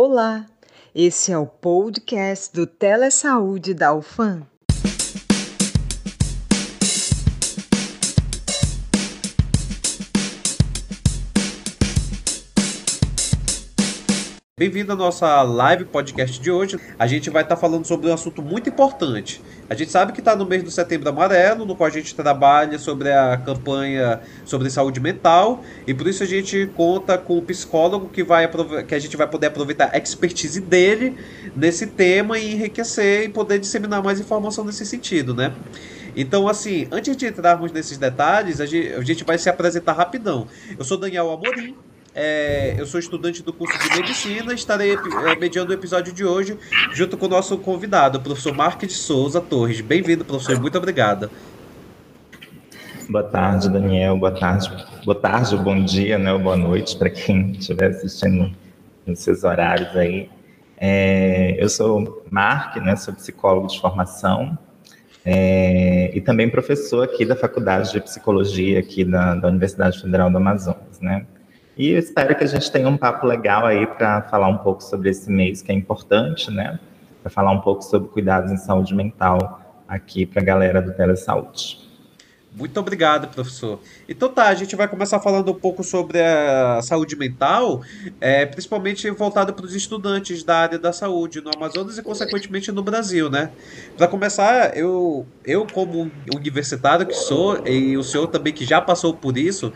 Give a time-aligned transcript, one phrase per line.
[0.00, 0.46] Olá,
[0.94, 4.46] esse é o podcast do Telesaúde da UFAM.
[14.58, 16.80] Bem-vindo à nossa live podcast de hoje.
[16.98, 19.40] A gente vai estar falando sobre um assunto muito importante.
[19.70, 22.76] A gente sabe que está no mês do setembro amarelo, no qual a gente trabalha
[22.76, 28.08] sobre a campanha sobre saúde mental, e por isso a gente conta com um psicólogo
[28.08, 28.50] que, vai,
[28.82, 31.16] que a gente vai poder aproveitar a expertise dele
[31.54, 35.52] nesse tema e enriquecer e poder disseminar mais informação nesse sentido, né?
[36.16, 40.48] Então, assim, antes de entrarmos nesses detalhes, a gente, a gente vai se apresentar rapidão.
[40.76, 41.76] Eu sou Daniel Amorim,
[42.18, 46.24] é, eu sou estudante do curso de medicina e estarei é, mediando o episódio de
[46.24, 46.58] hoje
[46.92, 49.80] junto com o nosso convidado, o professor Marques de Souza Torres.
[49.80, 51.30] Bem-vindo, professor, muito obrigado.
[53.08, 54.18] Boa tarde, Daniel.
[54.18, 54.68] Boa tarde,
[55.04, 56.36] boa tarde, bom dia, né?
[56.36, 58.52] Boa noite para quem estiver assistindo
[59.06, 60.28] nos seus horários aí.
[60.76, 62.96] É, eu sou Mark, né?
[62.96, 64.58] Sou psicólogo de formação
[65.24, 70.36] é, e também professor aqui da Faculdade de Psicologia aqui da, da Universidade Federal do
[70.36, 71.24] Amazonas, né?
[71.78, 74.82] E eu espero que a gente tenha um papo legal aí para falar um pouco
[74.82, 76.80] sobre esse mês que é importante, né?
[77.22, 81.88] Para falar um pouco sobre cuidados em saúde mental aqui para a galera do Telesaúde.
[82.52, 83.78] Muito obrigado, professor.
[84.08, 87.82] Então tá, a gente vai começar falando um pouco sobre a saúde mental,
[88.20, 92.82] é, principalmente voltado para os estudantes da área da saúde no Amazonas e, consequentemente, no
[92.82, 93.52] Brasil, né?
[93.96, 99.14] Para começar, eu, eu como universitário que sou, e o senhor também que já passou
[99.14, 99.72] por isso,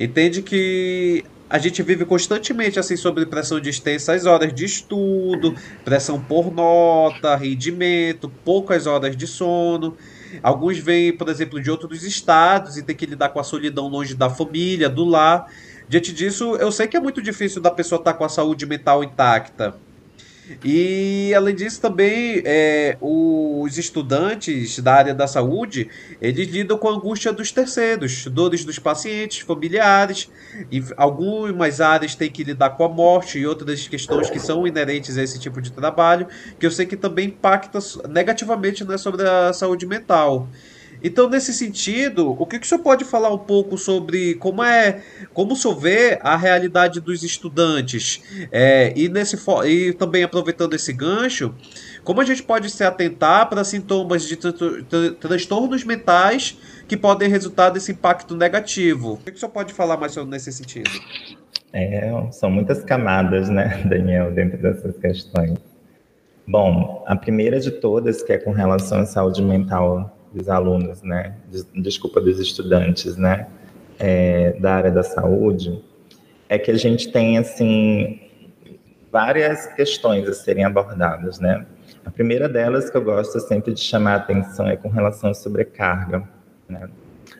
[0.00, 6.20] entende que a gente vive constantemente assim sobre pressão de extensas horas de estudo, pressão
[6.20, 9.96] por nota, rendimento, poucas horas de sono.
[10.42, 14.14] Alguns vêm, por exemplo, de outros estados e tem que lidar com a solidão longe
[14.14, 15.46] da família, do lar.
[15.88, 19.04] Diante disso, eu sei que é muito difícil da pessoa estar com a saúde mental
[19.04, 19.74] intacta.
[20.62, 25.88] E além disso também é, os estudantes da área da saúde
[26.20, 30.30] eles lidam com a angústia dos terceiros, dores dos pacientes, familiares.
[30.70, 35.16] E algumas áreas têm que lidar com a morte e outras questões que são inerentes
[35.16, 36.26] a esse tipo de trabalho,
[36.58, 37.78] que eu sei que também impacta
[38.08, 40.48] negativamente né, sobre a saúde mental.
[41.06, 45.02] Então, nesse sentido, o que, que o senhor pode falar um pouco sobre como é,
[45.34, 48.22] como o senhor vê a realidade dos estudantes?
[48.50, 51.54] É, e, nesse, e também aproveitando esse gancho,
[52.02, 54.38] como a gente pode se atentar para sintomas de
[55.20, 59.12] transtornos mentais que podem resultar desse impacto negativo?
[59.12, 60.90] O que, que o senhor pode falar mais sobre nesse sentido?
[61.70, 65.58] É, são muitas camadas, né, Daniel, dentro dessas questões.
[66.48, 71.34] Bom, a primeira de todas, que é com relação à saúde mental dos alunos, né,
[71.74, 73.46] desculpa, dos estudantes, né,
[73.98, 75.80] é, da área da saúde,
[76.48, 78.20] é que a gente tem, assim,
[79.10, 81.64] várias questões a serem abordadas, né.
[82.04, 85.34] A primeira delas que eu gosto sempre de chamar a atenção é com relação à
[85.34, 86.24] sobrecarga,
[86.68, 86.88] né,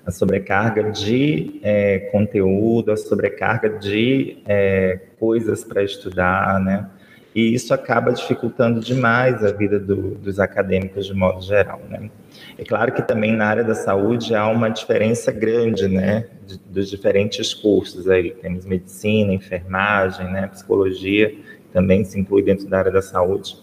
[0.07, 6.89] a sobrecarga de é, conteúdo, a sobrecarga de é, coisas para estudar, né,
[7.35, 12.09] e isso acaba dificultando demais a vida do, dos acadêmicos de modo geral, né.
[12.57, 16.27] É claro que também na área da saúde há uma diferença grande, né,
[16.67, 18.31] dos diferentes cursos aí.
[18.31, 21.35] Temos medicina, enfermagem, né, psicologia,
[21.73, 23.57] também se inclui dentro da área da saúde.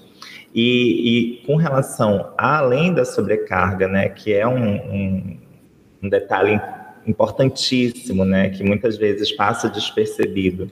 [0.53, 5.37] E, e com relação a, além da sobrecarga, né, que é um, um,
[6.03, 6.59] um detalhe
[7.07, 10.69] importantíssimo, né, que muitas vezes passa despercebido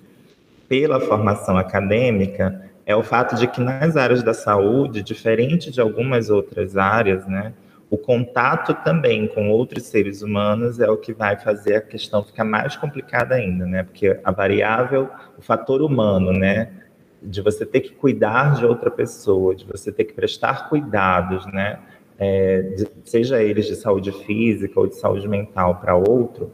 [0.67, 6.29] pela formação acadêmica, é o fato de que nas áreas da saúde, diferente de algumas
[6.29, 7.53] outras áreas, né,
[7.89, 12.43] o contato também com outros seres humanos é o que vai fazer a questão ficar
[12.43, 13.83] mais complicada ainda, né?
[13.83, 16.69] Porque a variável, o fator humano, né?
[17.21, 21.79] De você ter que cuidar de outra pessoa, de você ter que prestar cuidados, né?
[22.19, 26.51] É, de, seja eles de saúde física ou de saúde mental para outro,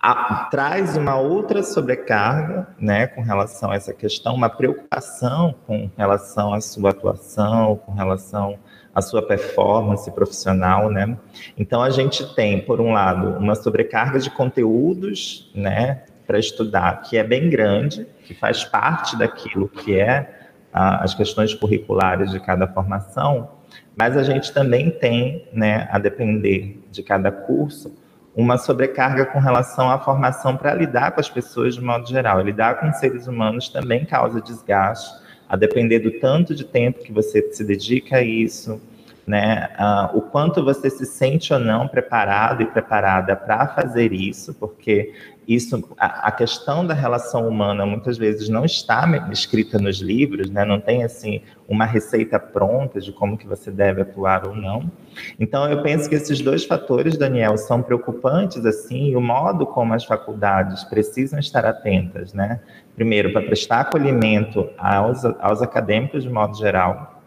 [0.00, 6.54] a, traz uma outra sobrecarga, né, com relação a essa questão, uma preocupação com relação
[6.54, 8.56] à sua atuação, com relação
[8.96, 11.18] a sua performance profissional, né?
[11.58, 17.18] Então a gente tem, por um lado, uma sobrecarga de conteúdos, né, para estudar, que
[17.18, 22.66] é bem grande, que faz parte daquilo que é a, as questões curriculares de cada
[22.66, 23.50] formação,
[23.94, 27.94] mas a gente também tem, né, a depender de cada curso,
[28.34, 32.40] uma sobrecarga com relação à formação para lidar com as pessoas de modo geral.
[32.40, 37.42] Lidar com seres humanos também causa desgaste, a depender do tanto de tempo que você
[37.52, 38.80] se dedica a isso,
[39.26, 39.70] né?
[39.78, 45.12] Uh, o quanto você se sente ou não preparado e preparada para fazer isso, porque
[45.46, 50.64] isso, a, a, questão da relação humana muitas vezes não está escrita nos livros, né?
[50.64, 54.90] Não tem assim uma receita pronta de como que você deve atuar ou não.
[55.38, 59.92] Então eu penso que esses dois fatores, Daniel, são preocupantes assim, e o modo como
[59.92, 62.60] as faculdades precisam estar atentas, né?
[62.94, 67.22] Primeiro, para prestar acolhimento aos, aos acadêmicos de modo geral,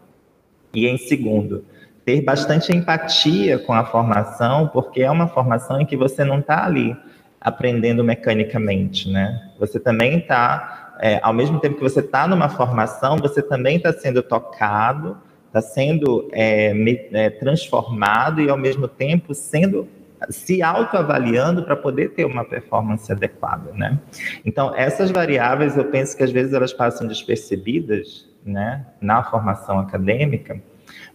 [0.72, 1.64] e em segundo,
[2.04, 6.64] ter bastante empatia com a formação, porque é uma formação em que você não está
[6.64, 6.96] ali
[7.40, 9.50] aprendendo mecanicamente, né?
[9.58, 13.92] Você também está, é, ao mesmo tempo que você está numa formação, você também está
[13.92, 15.16] sendo tocado,
[15.46, 19.88] está sendo é, me, é, transformado e ao mesmo tempo sendo
[20.28, 23.98] se autoavaliando para poder ter uma performance adequada, né?
[24.44, 30.60] Então essas variáveis eu penso que às vezes elas passam despercebidas, né, na formação acadêmica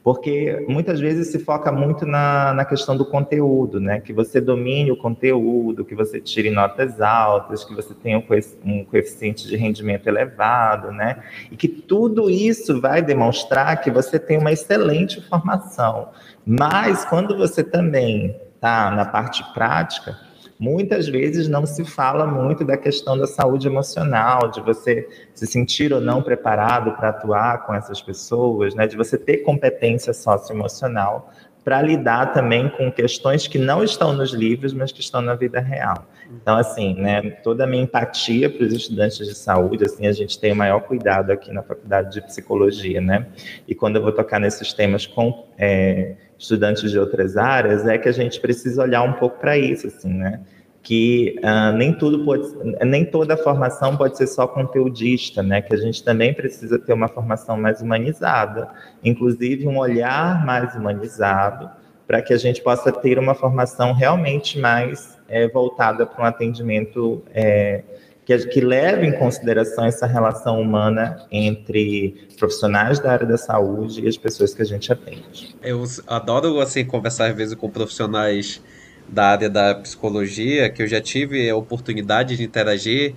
[0.03, 3.99] porque muitas vezes se foca muito na, na questão do conteúdo, né?
[3.99, 8.23] Que você domine o conteúdo, que você tire notas altas, que você tenha
[8.63, 11.23] um coeficiente de rendimento elevado, né?
[11.51, 16.09] E que tudo isso vai demonstrar que você tem uma excelente formação.
[16.45, 20.17] Mas quando você também está na parte prática,
[20.59, 25.91] muitas vezes não se fala muito da questão da saúde emocional, de você se sentir
[25.93, 28.87] ou não preparado para atuar com essas pessoas, né?
[28.87, 31.31] de você ter competência socioemocional
[31.65, 35.59] para lidar também com questões que não estão nos livros, mas que estão na vida
[35.59, 36.05] real.
[36.29, 40.39] Então, assim, né, toda a minha empatia para os estudantes de saúde, assim, a gente
[40.39, 43.25] tem o maior cuidado aqui na faculdade de psicologia, né?
[43.67, 48.09] E quando eu vou tocar nesses temas com é, estudantes de outras áreas, é que
[48.09, 50.41] a gente precisa olhar um pouco para isso, assim, né?
[50.85, 52.47] que uh, nem tudo pode,
[52.85, 55.59] nem toda formação pode ser só conteudista, né?
[55.59, 58.69] Que a gente também precisa ter uma formação mais humanizada,
[59.03, 61.71] inclusive um olhar mais humanizado,
[62.05, 67.23] para que a gente possa ter uma formação realmente mais é, voltada para um atendimento
[67.33, 67.83] é,
[68.25, 74.07] que, que leve em consideração essa relação humana entre profissionais da área da saúde e
[74.07, 75.55] as pessoas que a gente atende.
[75.61, 78.61] Eu adoro assim conversar às vezes com profissionais
[79.07, 83.13] da área da psicologia, que eu já tive a oportunidade de interagir,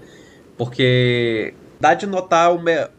[0.58, 2.90] porque dá de notar uma,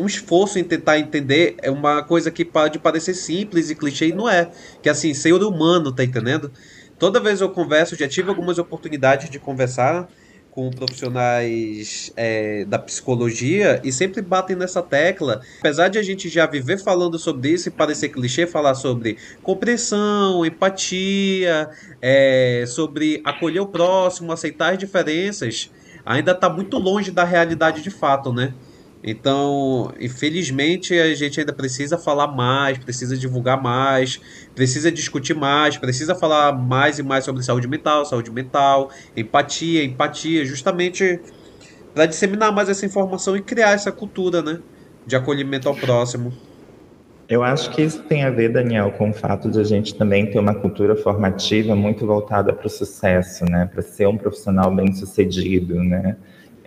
[0.00, 4.12] um esforço em tentar entender é uma coisa que pode parecer simples e clichê e
[4.14, 4.50] não é.
[4.82, 6.50] Que assim, ser humano, tá entendendo?
[6.98, 10.08] Toda vez eu converso, já tive algumas oportunidades de conversar
[10.58, 15.40] com profissionais é, da psicologia e sempre batem nessa tecla.
[15.60, 20.44] Apesar de a gente já viver falando sobre isso e parecer clichê falar sobre compreensão,
[20.44, 21.70] empatia,
[22.02, 25.70] é, sobre acolher o próximo, aceitar as diferenças,
[26.04, 28.52] ainda está muito longe da realidade de fato, né?
[29.02, 34.20] Então, infelizmente, a gente ainda precisa falar mais, precisa divulgar mais,
[34.54, 40.44] precisa discutir mais, precisa falar mais e mais sobre saúde mental, saúde mental, empatia, empatia,
[40.44, 41.20] justamente
[41.94, 44.58] para disseminar mais essa informação e criar essa cultura, né,
[45.06, 46.32] de acolhimento ao próximo.
[47.28, 50.30] Eu acho que isso tem a ver, Daniel, com o fato de a gente também
[50.30, 55.82] ter uma cultura formativa muito voltada para o sucesso, né, para ser um profissional bem-sucedido,
[55.84, 56.16] né?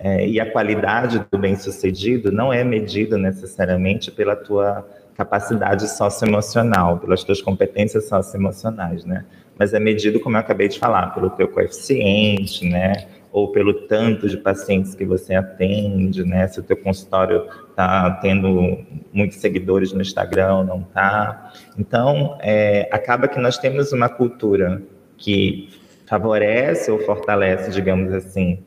[0.03, 4.83] É, e a qualidade do bem-sucedido não é medida necessariamente pela tua
[5.15, 9.25] capacidade socioemocional, pelas tuas competências socioemocionais, né?
[9.59, 13.05] Mas é medido, como eu acabei de falar, pelo teu coeficiente, né?
[13.31, 16.47] Ou pelo tanto de pacientes que você atende, né?
[16.47, 18.79] Se o teu consultório está tendo
[19.13, 21.53] muitos seguidores no Instagram não está.
[21.77, 24.81] Então, é, acaba que nós temos uma cultura
[25.15, 25.69] que
[26.07, 28.63] favorece ou fortalece, digamos assim,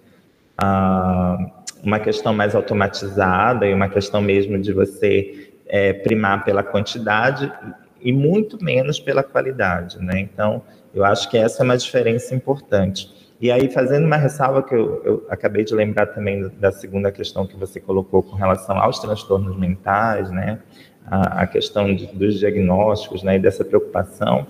[1.82, 7.52] uma questão mais automatizada e uma questão mesmo de você é, primar pela quantidade
[8.00, 10.20] e muito menos pela qualidade, né?
[10.20, 10.62] Então,
[10.94, 13.12] eu acho que essa é uma diferença importante.
[13.40, 17.46] E aí, fazendo uma ressalva que eu, eu, acabei de lembrar também da segunda questão
[17.46, 20.61] que você colocou com relação aos transtornos mentais, né?
[21.06, 23.37] A, a questão de, dos diagnósticos, né?
[23.37, 24.46] E dessa preocupação.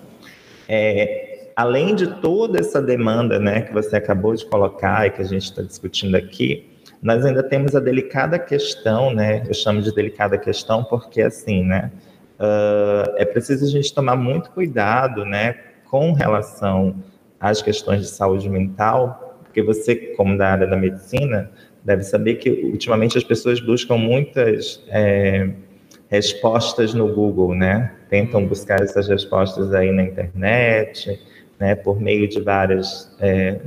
[0.69, 5.25] É, além de toda essa demanda né, que você acabou de colocar e que a
[5.25, 6.71] gente está discutindo aqui,
[7.05, 9.45] nós ainda temos a delicada questão, né?
[9.47, 11.93] Eu chamo de delicada questão porque, assim, né?
[12.41, 15.55] Uh, é preciso a gente tomar muito cuidado, né?
[15.91, 16.97] Com relação
[17.39, 21.51] às questões de saúde mental, porque você, como da área da medicina,
[21.85, 25.51] deve saber que ultimamente as pessoas buscam muitas é,
[26.09, 27.93] respostas no Google, né?
[28.09, 31.21] Tentam buscar essas respostas aí na internet,
[31.59, 33.61] né, por meio de várias é,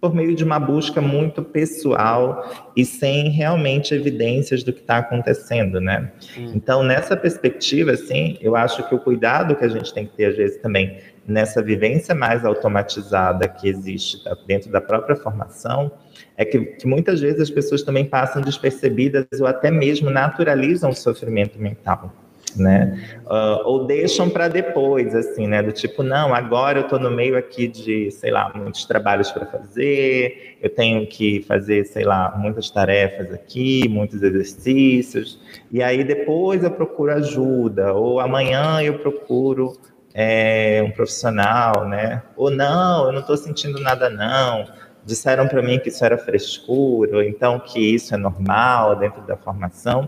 [0.00, 5.80] por meio de uma busca muito pessoal e sem realmente evidências do que está acontecendo,
[5.80, 6.12] né?
[6.36, 6.52] Hum.
[6.54, 10.26] Então, nessa perspectiva, assim, eu acho que o cuidado que a gente tem que ter,
[10.26, 15.90] às vezes, também nessa vivência mais automatizada que existe dentro da própria formação,
[16.36, 20.94] é que, que muitas vezes as pessoas também passam despercebidas ou até mesmo naturalizam o
[20.94, 22.14] sofrimento mental
[22.56, 22.98] né?
[23.26, 25.62] Uh, ou deixam para depois, assim, né?
[25.62, 29.46] Do tipo, não, agora eu estou no meio aqui de, sei lá, muitos trabalhos para
[29.46, 35.40] fazer, eu tenho que fazer, sei lá, muitas tarefas aqui, muitos exercícios,
[35.70, 39.76] e aí depois eu procuro ajuda, ou amanhã eu procuro
[40.14, 42.22] é, um profissional, né?
[42.36, 44.66] Ou não, eu não estou sentindo nada, não.
[45.08, 49.38] Disseram para mim que isso era frescura, ou então que isso é normal dentro da
[49.38, 50.06] formação.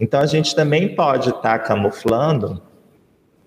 [0.00, 2.62] Então, a gente também pode estar tá camuflando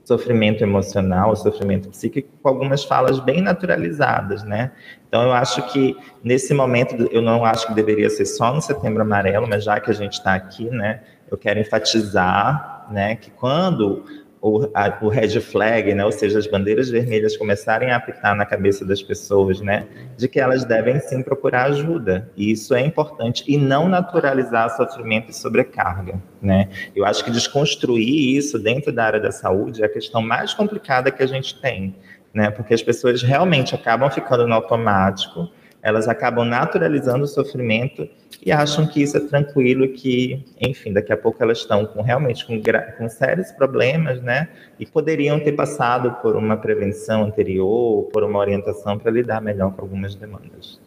[0.06, 4.74] sofrimento emocional, sofrimento psíquico, com algumas falas bem naturalizadas, né?
[5.08, 9.02] Então, eu acho que nesse momento, eu não acho que deveria ser só no Setembro
[9.02, 14.06] Amarelo, mas já que a gente está aqui, né, eu quero enfatizar, né, que quando
[14.42, 18.46] o, a, o red flag, né, ou seja, as bandeiras vermelhas começarem a apitar na
[18.46, 19.86] cabeça das pessoas, né,
[20.18, 22.30] de que elas devem sim procurar ajuda.
[22.36, 26.70] E isso é importante e não naturalizar sofrimento e sobrecarga, né?
[26.96, 31.12] Eu acho que desconstruir isso dentro da área da saúde é a questão mais complicada
[31.12, 31.96] que a gente tem,
[32.34, 32.50] né?
[32.50, 35.50] Porque as pessoas realmente acabam ficando no automático
[35.82, 38.08] elas acabam naturalizando o sofrimento
[38.44, 42.46] e acham que isso é tranquilo, que, enfim, daqui a pouco elas estão com, realmente
[42.46, 42.60] com,
[42.98, 44.50] com sérios problemas, né?
[44.80, 49.82] E poderiam ter passado por uma prevenção anterior, por uma orientação para lidar melhor com
[49.82, 50.80] algumas demandas.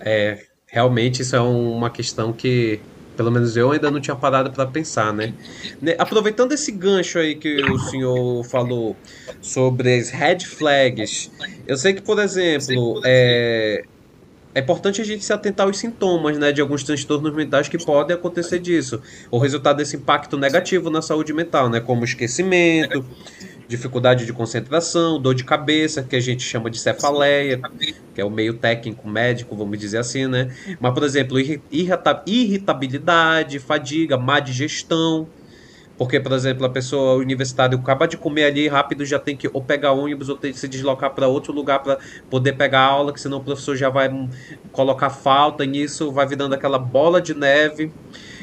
[0.00, 2.80] É, realmente isso é uma questão que
[3.16, 5.34] pelo menos eu ainda não tinha parado para pensar, né?
[5.82, 5.96] né?
[5.98, 8.96] Aproveitando esse gancho aí que o senhor falou
[9.42, 11.28] sobre as red flags,
[11.66, 13.82] eu sei que, por exemplo, é,
[14.54, 18.16] é importante a gente se atentar aos sintomas né, de alguns transtornos mentais que podem
[18.16, 19.00] acontecer disso.
[19.30, 23.04] O resultado desse impacto negativo na saúde mental, né, como esquecimento,
[23.68, 27.60] dificuldade de concentração, dor de cabeça, que a gente chama de cefaleia,
[28.14, 30.50] que é o meio técnico médico, vamos dizer assim, né?
[30.80, 35.28] Mas, por exemplo, irritabilidade, fadiga, má digestão,
[35.98, 39.60] porque, por exemplo, a pessoa universitária acaba de comer ali rápido já tem que ou
[39.60, 41.98] pegar ônibus ou tem que se deslocar para outro lugar para
[42.30, 44.08] poder pegar aula, que senão o professor já vai
[44.70, 47.90] colocar falta nisso vai virando aquela bola de neve.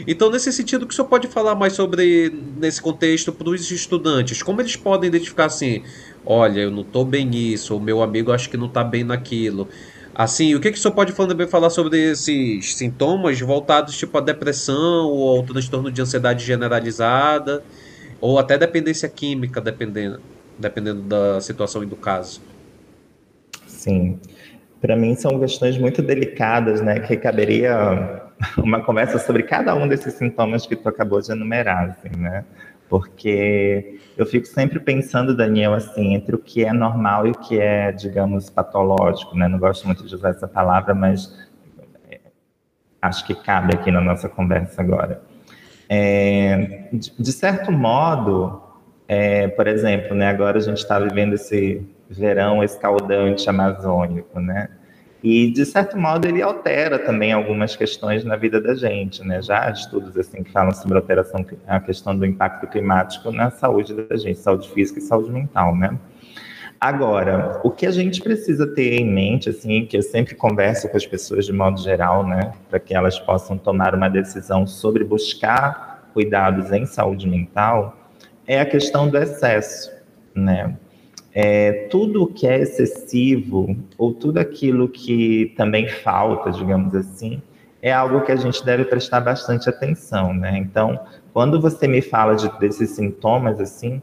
[0.06, 4.44] Então, nesse sentido, que o senhor pode falar mais sobre, nesse contexto, para os estudantes?
[4.44, 5.84] Como eles podem identificar assim,
[6.26, 9.70] olha, eu não estou bem nisso, o meu amigo acho que não está bem naquilo.
[10.18, 14.22] Assim, o que, que o senhor pode também falar sobre esses sintomas voltados tipo a
[14.22, 17.62] depressão ou ao transtorno de ansiedade generalizada
[18.22, 20.22] ou até dependência química, dependendo,
[20.58, 22.42] dependendo da situação e do caso?
[23.68, 24.18] Sim.
[24.80, 28.24] Para mim são questões muito delicadas, né, que caberia
[28.58, 32.46] uma conversa sobre cada um desses sintomas que tu acabou de enumerar, assim, né?
[32.90, 37.60] Porque eu fico sempre pensando, Daniel, assim, entre o que é normal e o que
[37.60, 39.48] é, digamos, patológico, né?
[39.48, 41.38] Não gosto muito de usar essa palavra, mas
[42.10, 42.20] é,
[43.02, 45.22] acho que cabe aqui na nossa conversa agora.
[45.90, 48.62] É, de, certo modo,
[49.08, 54.70] é, por exemplo, né, agora a gente está vivendo esse verão escaldante amazônico, né?
[55.26, 59.42] E, de certo modo, ele altera também algumas questões na vida da gente, né?
[59.42, 63.96] Já há estudos assim que falam sobre alteração, a questão do impacto climático na saúde
[63.96, 65.98] da gente, saúde física e saúde mental, né?
[66.80, 70.96] Agora, o que a gente precisa ter em mente, assim, que eu sempre converso com
[70.96, 76.08] as pessoas de modo geral, né, para que elas possam tomar uma decisão sobre buscar
[76.14, 77.98] cuidados em saúde mental,
[78.46, 79.92] é a questão do excesso,
[80.36, 80.78] né?
[81.38, 87.42] É, tudo que é excessivo ou tudo aquilo que também falta, digamos assim,
[87.82, 90.58] é algo que a gente deve prestar bastante atenção, né?
[90.58, 90.98] Então,
[91.34, 94.02] quando você me fala de, desses sintomas assim,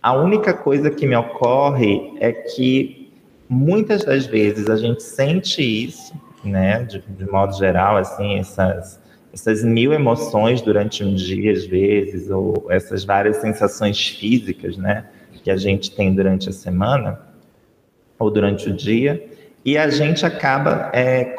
[0.00, 3.12] a única coisa que me ocorre é que
[3.48, 6.84] muitas das vezes a gente sente isso, né?
[6.84, 12.66] De, de modo geral, assim, essas essas mil emoções durante um dia, às vezes, ou
[12.70, 15.04] essas várias sensações físicas, né?
[15.38, 17.20] Que a gente tem durante a semana
[18.18, 19.28] ou durante o dia,
[19.64, 21.36] e a gente acaba é,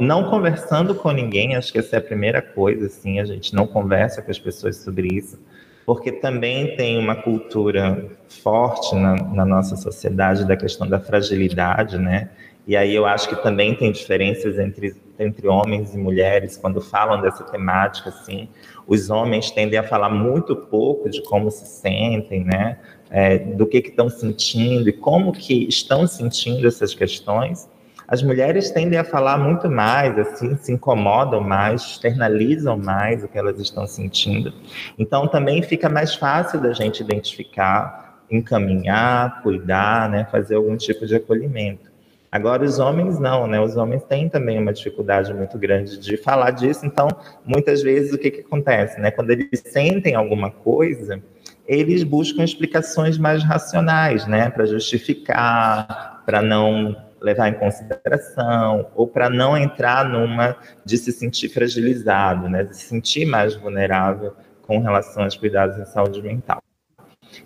[0.00, 3.66] não conversando com ninguém, acho que essa é a primeira coisa, assim, a gente não
[3.66, 5.38] conversa com as pessoas sobre isso,
[5.86, 8.06] porque também tem uma cultura
[8.42, 12.30] forte na, na nossa sociedade da questão da fragilidade, né?
[12.66, 17.20] E aí eu acho que também tem diferenças entre, entre homens e mulheres quando falam
[17.20, 18.48] dessa temática, assim.
[18.90, 22.76] Os homens tendem a falar muito pouco de como se sentem, né?
[23.10, 27.68] é, do que estão sentindo e como que estão sentindo essas questões.
[28.06, 33.38] as mulheres tendem a falar muito mais, assim, se incomodam mais, externalizam mais o que
[33.38, 34.52] elas estão sentindo.
[34.98, 41.14] Então, também fica mais fácil da gente identificar, encaminhar, cuidar, né, fazer algum tipo de
[41.14, 41.89] acolhimento.
[42.32, 43.60] Agora, os homens não, né?
[43.60, 46.86] Os homens têm também uma dificuldade muito grande de falar disso.
[46.86, 47.08] Então,
[47.44, 49.10] muitas vezes, o que, que acontece, né?
[49.10, 51.20] Quando eles sentem alguma coisa,
[51.66, 54.48] eles buscam explicações mais racionais, né?
[54.48, 61.48] Para justificar, para não levar em consideração, ou para não entrar numa de se sentir
[61.48, 62.62] fragilizado, né?
[62.62, 66.62] De se sentir mais vulnerável com relação aos cuidados em saúde mental.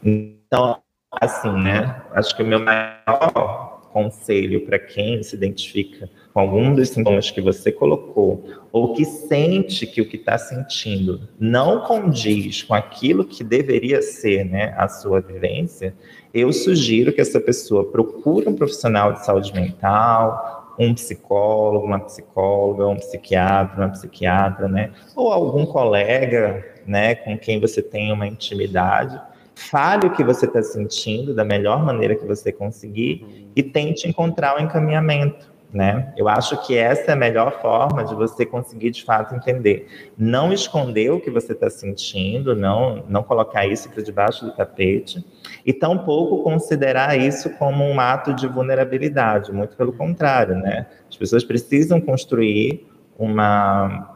[0.03, 0.79] Então,
[1.11, 2.03] assim, né?
[2.13, 7.41] Acho que o meu maior conselho para quem se identifica com algum dos sintomas que
[7.41, 13.45] você colocou, ou que sente que o que está sentindo não condiz com aquilo que
[13.45, 15.95] deveria ser né, a sua vivência,
[16.35, 22.89] eu sugiro que essa pessoa procure um profissional de saúde mental, um psicólogo, uma psicóloga,
[22.89, 24.91] um psiquiatra, uma psiquiatra, né?
[25.15, 29.21] Ou algum colega, né, com quem você tem uma intimidade
[29.55, 34.57] Fale o que você está sentindo da melhor maneira que você conseguir e tente encontrar
[34.57, 35.55] o um encaminhamento.
[35.73, 36.13] Né?
[36.17, 40.13] Eu acho que essa é a melhor forma de você conseguir de fato entender.
[40.17, 45.25] Não esconder o que você está sentindo, não, não colocar isso para debaixo do tapete,
[45.67, 50.87] e tampouco considerar isso como um ato de vulnerabilidade, muito pelo contrário, né?
[51.11, 52.87] As pessoas precisam construir
[53.19, 54.14] uma,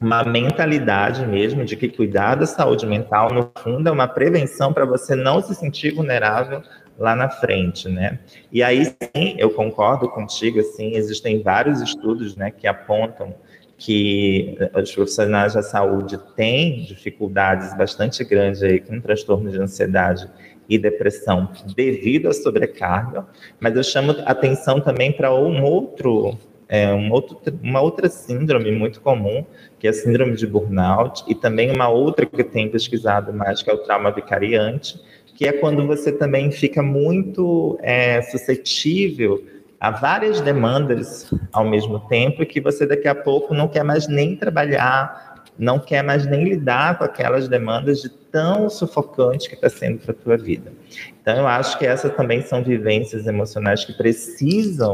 [0.00, 4.84] uma mentalidade mesmo de que cuidar da saúde mental, no fundo, é uma prevenção para
[4.84, 6.62] você não se sentir vulnerável
[6.98, 8.18] lá na frente, né?
[8.52, 13.34] E aí sim, eu concordo contigo, assim, existem vários estudos, né, que apontam
[13.76, 20.30] que os profissionais da saúde têm dificuldades bastante grandes aí com transtornos de ansiedade
[20.68, 23.26] e depressão devido à sobrecarga,
[23.58, 26.38] mas eu chamo atenção também para um outro
[26.74, 29.46] é, um outro, uma outra síndrome muito comum,
[29.78, 33.62] que é a síndrome de burnout, e também uma outra que eu tenho pesquisado mais,
[33.62, 35.00] que é o trauma vicariante,
[35.36, 39.40] que é quando você também fica muito é, suscetível
[39.78, 44.08] a várias demandas ao mesmo tempo e que você daqui a pouco não quer mais
[44.08, 49.68] nem trabalhar, não quer mais nem lidar com aquelas demandas de tão sufocante que está
[49.68, 50.72] sendo para a tua vida.
[51.20, 54.92] Então, eu acho que essas também são vivências emocionais que precisam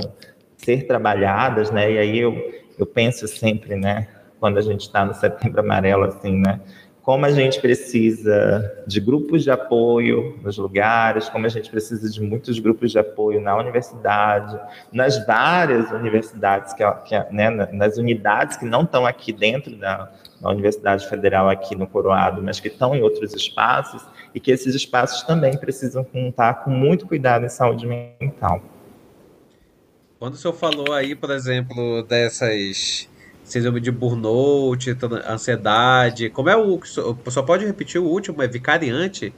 [0.64, 1.92] ser trabalhadas, né?
[1.92, 2.34] E aí eu,
[2.78, 4.06] eu penso sempre, né?
[4.38, 6.60] Quando a gente está no Setembro Amarelo, assim, né?
[7.02, 12.20] Como a gente precisa de grupos de apoio nos lugares, como a gente precisa de
[12.22, 14.60] muitos grupos de apoio na universidade,
[14.92, 20.50] nas várias universidades, que, que né, nas unidades que não estão aqui dentro da, da
[20.50, 25.22] Universidade Federal, aqui no Coroado, mas que estão em outros espaços, e que esses espaços
[25.22, 28.62] também precisam contar com muito cuidado em saúde mental.
[30.20, 33.08] Quando o senhor falou aí, por exemplo, dessas
[33.42, 34.94] síndrome de burnout,
[35.26, 36.78] ansiedade, como é o.
[37.30, 38.42] Só pode repetir o último?
[38.42, 39.34] É vicariante?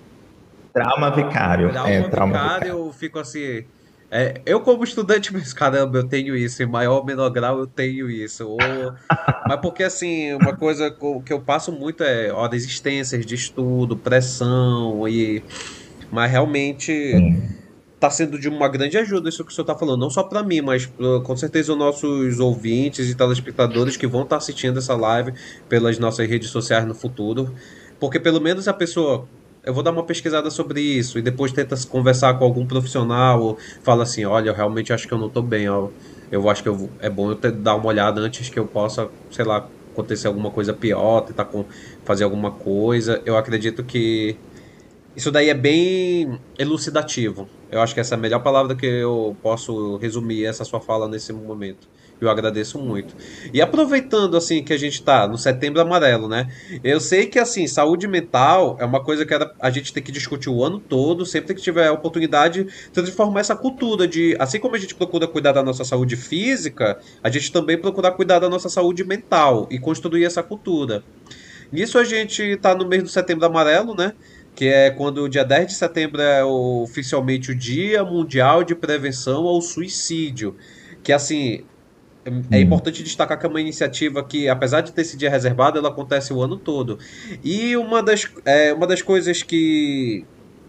[0.75, 1.71] Trauma vicário.
[1.71, 3.65] Trauma, é, trauma vicário, eu fico assim.
[4.11, 7.67] É, eu, como estudante, mas caramba, eu tenho isso, em maior ou menor grau eu
[7.69, 8.45] tenho isso.
[8.49, 8.59] Ou,
[9.47, 10.91] mas porque, assim, uma coisa
[11.25, 15.45] que eu passo muito é horas extensas de estudo, pressão, e.
[16.11, 17.15] Mas realmente.
[17.15, 17.62] Hum
[18.03, 20.43] está sendo de uma grande ajuda isso que o senhor está falando, não só para
[20.43, 24.79] mim, mas pra, com certeza os nossos ouvintes e telespectadores que vão estar tá assistindo
[24.79, 25.33] essa live
[25.69, 27.55] pelas nossas redes sociais no futuro,
[28.01, 29.29] porque pelo menos a pessoa
[29.65, 33.59] eu vou dar uma pesquisada sobre isso e depois tenta conversar com algum profissional ou
[33.85, 35.89] fala assim, olha, eu realmente acho que eu não estou bem, ó,
[36.33, 39.09] eu acho que eu, é bom eu ter, dar uma olhada antes que eu possa,
[39.31, 41.65] sei lá, acontecer alguma coisa pior, tentar com,
[42.05, 43.23] fazer alguma coisa.
[43.25, 44.35] Eu acredito que
[45.15, 47.47] isso daí é bem elucidativo.
[47.73, 51.09] Eu acho que essa é a melhor palavra que eu posso resumir essa sua fala
[51.09, 51.89] nesse momento.
[52.21, 53.17] Eu agradeço muito.
[53.53, 56.53] E aproveitando assim que a gente está no Setembro Amarelo, né?
[56.85, 60.51] Eu sei que assim, saúde mental é uma coisa que a gente tem que discutir
[60.51, 64.77] o ano todo, sempre que tiver a oportunidade de transformar essa cultura de, assim como
[64.77, 68.69] a gente procura cuidar da nossa saúde física, a gente também procura cuidar da nossa
[68.69, 71.03] saúde mental e construir essa cultura.
[71.73, 74.13] Nisso a gente está no mês do Setembro Amarelo, né?
[74.55, 79.47] Que é quando o dia 10 de setembro é oficialmente o Dia Mundial de Prevenção
[79.47, 80.57] ao Suicídio.
[81.03, 81.65] Que assim,
[82.25, 82.61] é hum.
[82.61, 86.33] importante destacar que é uma iniciativa que, apesar de ter esse dia reservado, ela acontece
[86.33, 86.99] o ano todo.
[87.43, 90.25] E uma das, é, uma das coisas que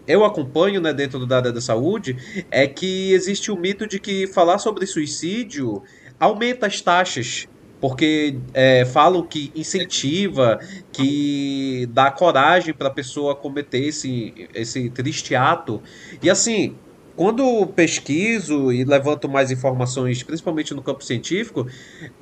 [0.06, 2.16] eu acompanho né, dentro da área da saúde
[2.50, 5.82] é que existe o mito de que falar sobre suicídio
[6.18, 7.48] aumenta as taxas
[7.84, 10.58] porque é, falam que incentiva,
[10.90, 15.82] que dá coragem para a pessoa cometer esse, esse triste ato.
[16.22, 16.76] E assim,
[17.14, 21.66] quando pesquiso e levanto mais informações, principalmente no campo científico,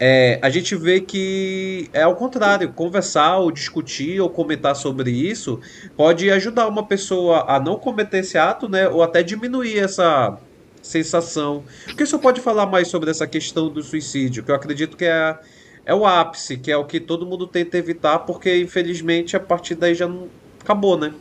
[0.00, 5.60] é, a gente vê que é ao contrário, conversar ou discutir ou comentar sobre isso
[5.96, 10.36] pode ajudar uma pessoa a não cometer esse ato, né, ou até diminuir essa
[10.82, 11.62] sensação.
[11.90, 15.04] O que você pode falar mais sobre essa questão do suicídio, que eu acredito que
[15.04, 15.38] é,
[15.86, 19.76] é o ápice, que é o que todo mundo tenta evitar, porque infelizmente a partir
[19.76, 20.28] daí já não
[20.60, 21.14] acabou, né?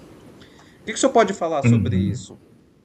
[0.82, 2.02] O que, que você pode falar sobre uhum.
[2.02, 2.38] isso?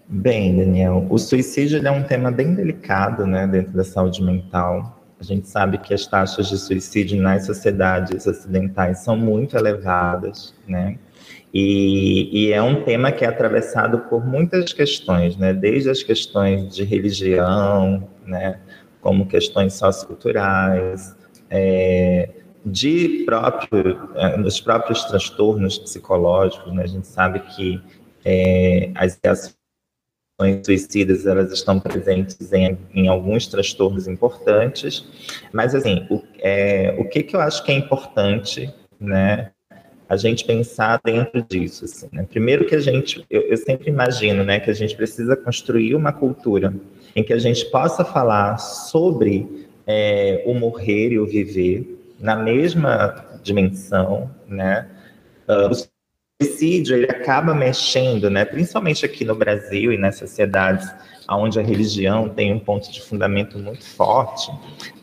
[0.08, 5.02] Bem, Daniel, o suicídio é um tema bem delicado né, dentro da saúde mental.
[5.18, 10.98] A gente sabe que as taxas de suicídio nas sociedades ocidentais são muito elevadas, né?
[11.58, 15.54] E, e, é um tema que é atravessado por muitas questões, né?
[15.54, 18.60] Desde as questões de religião, né?
[19.00, 21.16] Como questões socioculturais,
[21.48, 22.28] é,
[22.62, 26.82] de próprio, é, dos próprios transtornos psicológicos, né?
[26.82, 27.80] A gente sabe que
[28.22, 29.56] é, as
[30.62, 35.06] suicidas elas estão presentes em, em alguns transtornos importantes,
[35.54, 39.52] mas assim, o, é, o que, que eu acho que é importante, né,
[40.08, 42.26] a gente pensar dentro disso, assim, né?
[42.28, 46.12] Primeiro que a gente, eu, eu sempre imagino, né, que a gente precisa construir uma
[46.12, 46.72] cultura
[47.14, 53.24] em que a gente possa falar sobre é, o morrer e o viver na mesma
[53.42, 54.88] dimensão, né,
[55.48, 55.74] uh,
[56.40, 60.88] suicídio ele acaba mexendo, né, principalmente aqui no Brasil e nas sociedades
[61.28, 64.50] onde a religião tem um ponto de fundamento muito forte,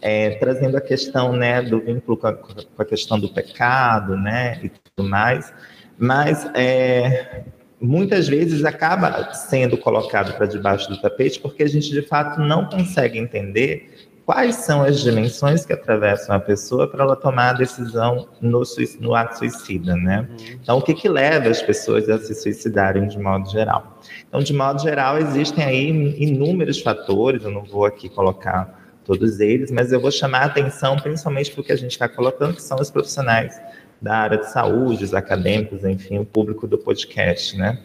[0.01, 4.59] é, trazendo a questão né, do vínculo com a, com a, questão do pecado né,
[4.63, 5.53] e tudo mais,
[5.97, 7.43] mas é,
[7.79, 12.65] muitas vezes acaba sendo colocado para debaixo do tapete porque a gente de fato não
[12.65, 13.92] consegue entender
[14.25, 18.63] quais são as dimensões que atravessam a pessoa para ela tomar a decisão no,
[18.99, 20.27] no ato suicida, né?
[20.29, 20.59] Uhum.
[20.61, 23.99] Então, o que, que leva as pessoas a se suicidarem de modo geral?
[24.27, 25.89] Então, de modo geral, existem aí
[26.21, 30.95] inúmeros fatores, eu não vou aqui colocar todos eles, mas eu vou chamar a atenção
[30.95, 33.59] principalmente para o que a gente está colocando, que são os profissionais
[34.01, 37.79] da área de saúde, os acadêmicos, enfim, o público do podcast, né?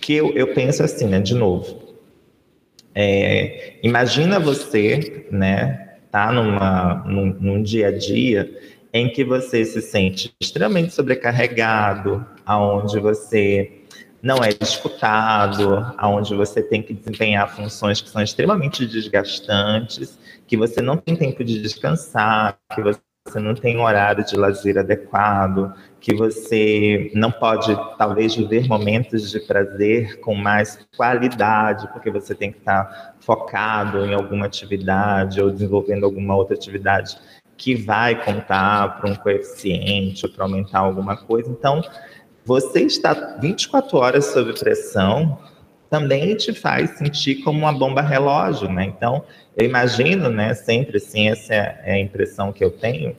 [0.00, 1.85] Que eu, eu penso assim, né, de novo,
[2.98, 8.50] é, imagina você, né, tá numa, num, num dia a dia
[8.90, 13.82] em que você se sente extremamente sobrecarregado, aonde você
[14.22, 20.80] não é escutado, aonde você tem que desempenhar funções que são extremamente desgastantes, que você
[20.80, 25.74] não tem tempo de descansar, que você não tem um horário de lazer adequado,
[26.06, 32.52] que você não pode, talvez, viver momentos de prazer com mais qualidade, porque você tem
[32.52, 37.18] que estar focado em alguma atividade ou desenvolvendo alguma outra atividade
[37.56, 41.50] que vai contar para um coeficiente ou para aumentar alguma coisa.
[41.50, 41.82] Então,
[42.44, 45.36] você está 24 horas sob pressão
[45.90, 48.84] também te faz sentir como uma bomba relógio, né?
[48.84, 49.24] Então,
[49.56, 53.16] eu imagino, né, sempre assim, essa é a impressão que eu tenho,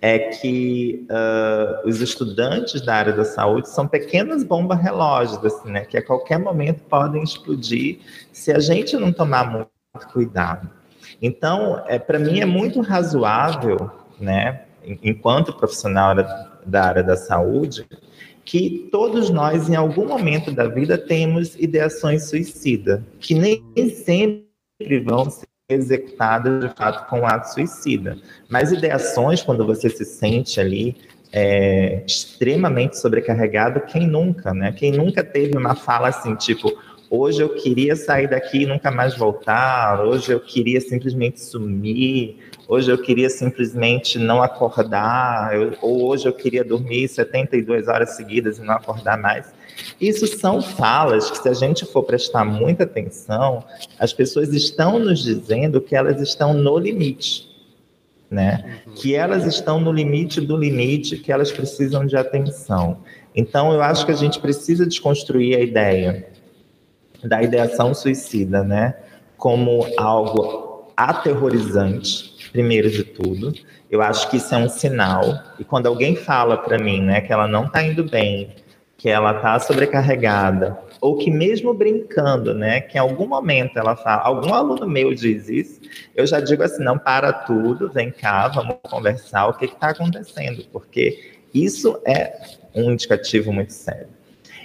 [0.00, 5.84] é que uh, os estudantes da área da saúde são pequenas bombas relógios, assim, né,
[5.84, 7.98] que a qualquer momento podem explodir
[8.32, 9.68] se a gente não tomar muito
[10.12, 10.68] cuidado.
[11.20, 14.62] Então, é, para mim é muito razoável, né,
[15.02, 16.14] enquanto profissional
[16.64, 17.86] da área da saúde,
[18.44, 25.28] que todos nós, em algum momento da vida, temos ideações suicidas, que nem sempre vão
[25.28, 28.16] ser executadas de fato com ato suicida.
[28.48, 30.96] Mas ideações, quando você se sente ali
[31.32, 34.70] é, extremamente sobrecarregado, quem nunca, né?
[34.70, 36.72] Quem nunca teve uma fala assim, tipo,
[37.10, 42.36] hoje eu queria sair daqui e nunca mais voltar, hoje eu queria simplesmente sumir,
[42.68, 48.58] hoje eu queria simplesmente não acordar, eu, ou hoje eu queria dormir 72 horas seguidas
[48.58, 49.52] e não acordar mais.
[50.00, 53.64] Isso são falas que, se a gente for prestar muita atenção,
[53.98, 57.48] as pessoas estão nos dizendo que elas estão no limite.
[58.30, 58.80] Né?
[58.96, 62.98] Que elas estão no limite do limite, que elas precisam de atenção.
[63.34, 66.26] Então, eu acho que a gente precisa desconstruir a ideia
[67.22, 68.96] da ideação suicida, né?
[69.36, 73.52] Como algo aterrorizante, primeiro de tudo.
[73.90, 75.22] Eu acho que isso é um sinal.
[75.58, 78.50] E quando alguém fala para mim, né, que ela não está indo bem,
[78.96, 84.22] que ela está sobrecarregada, ou que mesmo brincando, né, que em algum momento ela fala,
[84.22, 85.80] algum aluno meu diz isso,
[86.14, 90.64] eu já digo assim, não para tudo, vem cá, vamos conversar, o que está acontecendo,
[90.72, 92.38] porque isso é
[92.74, 94.08] um indicativo muito sério.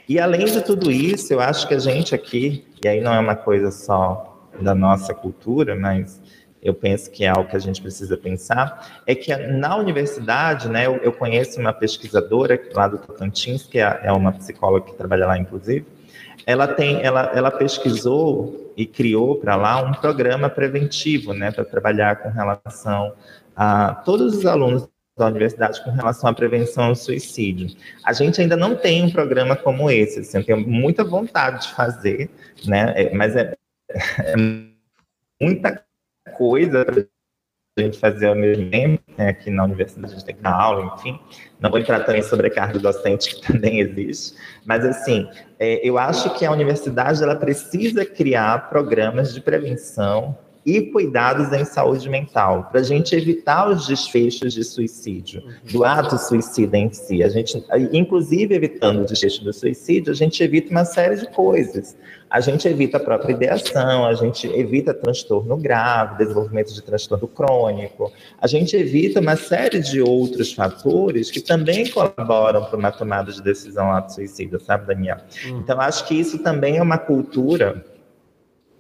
[0.08, 3.20] E além de tudo isso, eu acho que a gente aqui, e aí não é
[3.20, 6.22] uma coisa só da nossa cultura, mas
[6.62, 10.86] eu penso que é algo que a gente precisa pensar, é que na universidade, né,
[10.86, 15.26] eu, eu conheço uma pesquisadora lá do Tocantins, que é, é uma psicóloga que trabalha
[15.26, 15.86] lá, inclusive,
[16.46, 22.18] ela tem, ela, ela pesquisou e criou para lá um programa preventivo, né, para trabalhar
[22.18, 23.14] com relação
[23.56, 27.76] a todos os alunos da universidade com relação à prevenção ao suicídio.
[28.04, 31.74] A gente ainda não tem um programa como esse, assim, eu tenho muita vontade de
[31.74, 32.30] fazer,
[32.66, 33.56] né, é, mas é,
[34.20, 34.36] é
[35.40, 35.84] muita
[36.32, 37.04] coisa para
[37.78, 40.54] a gente fazer ao mesmo tempo, né, aqui na universidade a gente tem que dar
[40.54, 41.18] aula, enfim,
[41.60, 45.98] não vou entrar também sobre a carga docente, que também existe, mas assim, é, eu
[45.98, 52.68] acho que a universidade ela precisa criar programas de prevenção e cuidados em saúde mental,
[52.72, 57.24] para a gente evitar os desfechos de suicídio, do ato suicida em si.
[57.24, 61.96] A gente, inclusive, evitando o desfecho do suicídio, a gente evita uma série de coisas.
[62.30, 68.10] A gente evita a própria ideação, a gente evita transtorno grave, desenvolvimento de transtorno crônico,
[68.40, 73.42] a gente evita uma série de outros fatores que também colaboram para uma tomada de
[73.42, 75.18] decisão auto-suicida, sabe, Daniel?
[75.46, 75.60] Hum.
[75.62, 77.84] Então, acho que isso também é uma cultura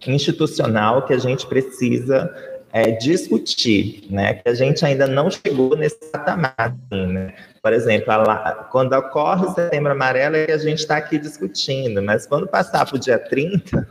[0.07, 2.33] institucional que a gente precisa
[2.73, 4.35] é, discutir, né?
[4.35, 7.33] Que a gente ainda não chegou nesse patamar, assim, né?
[7.61, 8.13] Por exemplo,
[8.71, 12.85] quando ocorre o Setembro Amarelo é que a gente está aqui discutindo, mas quando passar
[12.85, 13.87] para o dia 30,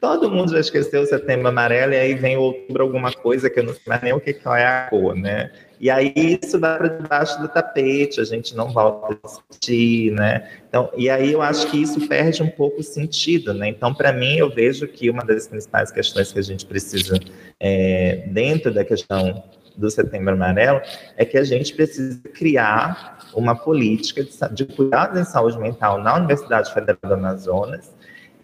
[0.00, 3.64] todo mundo já esqueceu o Setembro Amarelo e aí vem outubro alguma coisa que eu
[3.64, 5.50] não sei nem o que é a cor, né?
[5.82, 10.48] E aí isso vai para debaixo do tapete, a gente não volta a discutir, né?
[10.68, 13.68] Então, e aí eu acho que isso perde um pouco o sentido, né?
[13.68, 17.18] Então, para mim, eu vejo que uma das principais questões que a gente precisa,
[17.58, 19.42] é, dentro da questão
[19.76, 20.80] do Setembro Amarelo,
[21.16, 26.14] é que a gente precisa criar uma política de, de cuidados em saúde mental na
[26.14, 27.92] Universidade Federal do Amazonas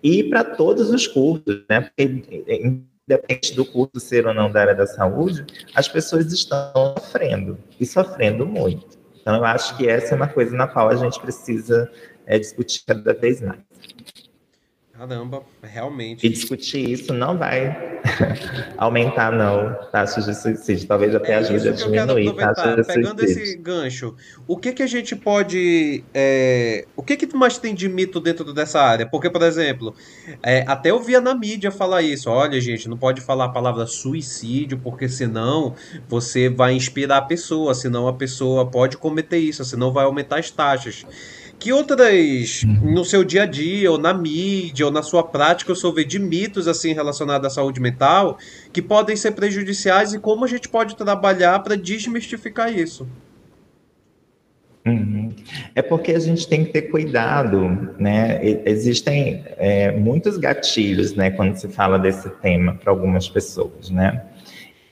[0.03, 1.83] e para todos os cursos, né?
[1.83, 7.59] Porque, independente do curso ser ou não da área da saúde, as pessoas estão sofrendo,
[7.81, 8.99] e sofrendo muito.
[9.21, 11.91] Então, eu acho que essa é uma coisa na qual a gente precisa
[12.27, 13.61] é, discutir cada vez mais.
[14.99, 16.27] Caramba, realmente.
[16.27, 18.01] E discutir isso não vai
[18.77, 20.89] aumentar, não, taxas de suicídio.
[20.89, 23.43] Talvez até é ajude a diminuir taxas de Pegando suicídio.
[23.45, 26.03] esse gancho, o que que a gente pode...
[26.13, 29.07] É, o que que mais tem de mito dentro dessa área?
[29.07, 29.95] Porque, por exemplo,
[30.43, 32.29] é, até eu via na mídia falar isso.
[32.29, 35.77] Olha, gente, não pode falar a palavra suicídio, porque senão
[36.09, 40.51] você vai inspirar a pessoa, senão a pessoa pode cometer isso, senão vai aumentar as
[40.51, 41.07] taxas.
[41.59, 42.95] Que outras, uhum.
[42.95, 46.05] no seu dia a dia, ou na mídia, ou na sua prática, eu sou ver
[46.05, 48.39] de mitos assim relacionados à saúde mental
[48.73, 53.09] que podem ser prejudiciais e como a gente pode trabalhar para desmistificar isso?
[54.87, 55.35] Uhum.
[55.75, 58.41] É porque a gente tem que ter cuidado, né?
[58.65, 64.23] Existem é, muitos gatilhos, né, quando se fala desse tema para algumas pessoas, né?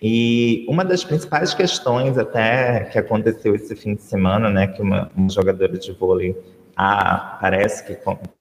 [0.02, 5.10] E uma das principais questões até que aconteceu esse fim de semana, né, que uma,
[5.16, 6.36] uma jogadora de vôlei
[6.76, 7.98] a, parece que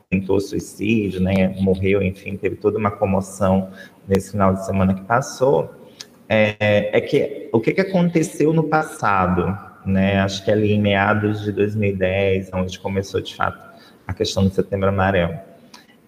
[0.09, 3.71] tentou suicídio, né, morreu, enfim, teve toda uma comoção
[4.07, 5.73] nesse final de semana que passou,
[6.27, 11.43] é, é que o que, que aconteceu no passado, né, acho que ali em meados
[11.43, 13.63] de 2010, onde começou de fato
[14.07, 15.33] a questão do Setembro Amarelo,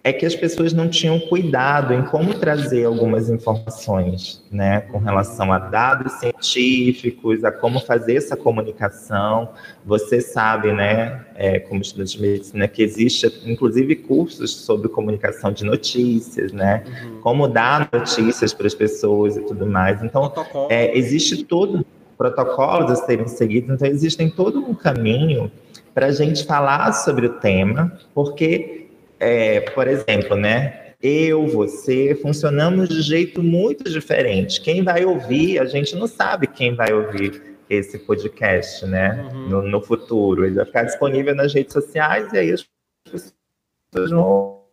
[0.08, 5.52] é que as pessoas não tinham cuidado em como trazer algumas informações, né, com relação
[5.52, 9.50] a dados científicos, a como fazer essa comunicação.
[9.86, 15.66] Você sabe, né, é, como estudante de medicina, que existe, inclusive, cursos sobre comunicação de
[15.66, 17.20] notícias, né, uhum.
[17.20, 20.02] como dar notícias para as pessoas e tudo mais.
[20.02, 20.32] Então,
[20.70, 21.86] é, existe todo
[22.18, 25.52] protocolos a serem seguidos, então existem todo um caminho
[25.94, 28.87] para a gente falar sobre o tema, porque
[29.20, 30.94] é, por exemplo, né?
[31.02, 34.60] Eu, você, funcionamos de jeito muito diferente.
[34.62, 39.30] Quem vai ouvir, a gente não sabe quem vai ouvir esse podcast, né?
[39.32, 39.50] Uhum.
[39.50, 40.46] No, no, futuro.
[40.46, 42.68] Ele vai ficar disponível nas redes sociais e aí as
[43.04, 44.64] pessoas vão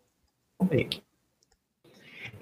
[0.58, 1.03] ouvir.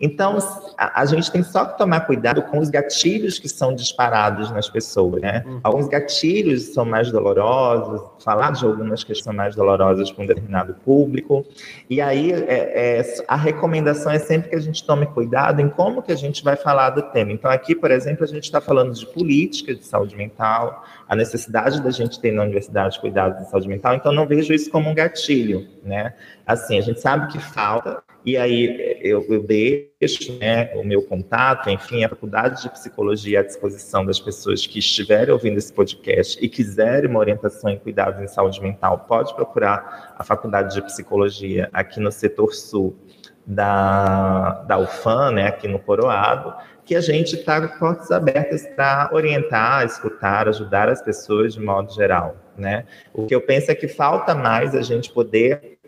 [0.03, 0.37] Então,
[0.77, 4.69] a, a, gente tem só que tomar cuidado com os gatilhos que são disparados nas
[4.69, 5.45] pessoas, né?
[5.47, 5.61] Uhum.
[5.62, 10.75] Alguns gatilhos são mais dolorosos, falar de algumas questões são mais dolorosas para um determinado
[10.85, 11.47] público.
[11.88, 16.03] E aí, é, é, a recomendação é sempre que a gente tome cuidado em como
[16.03, 17.31] que a gente vai falar do tema.
[17.31, 21.81] Então, aqui, por exemplo, a gente está falando de política de saúde mental, a necessidade
[21.81, 24.95] da gente ter na universidade cuidados de saúde mental, então não vejo isso como um
[24.95, 26.15] gatilho, né?
[26.45, 31.69] Assim, a gente sabe que falta, e aí eu, eu deixo né, o meu contato,
[31.69, 36.49] enfim, a Faculdade de Psicologia à disposição das pessoas que estiverem ouvindo esse podcast e
[36.49, 41.99] quiserem uma orientação em cuidados em saúde mental, pode procurar a Faculdade de Psicologia aqui
[41.99, 42.97] no setor sul
[43.45, 49.11] da, da UFAM, né, aqui no Coroado, que a gente está com portas abertas para
[49.12, 52.37] orientar, escutar, ajudar as pessoas de modo geral.
[52.57, 52.85] Né?
[53.12, 55.79] O que eu penso é que falta mais a gente poder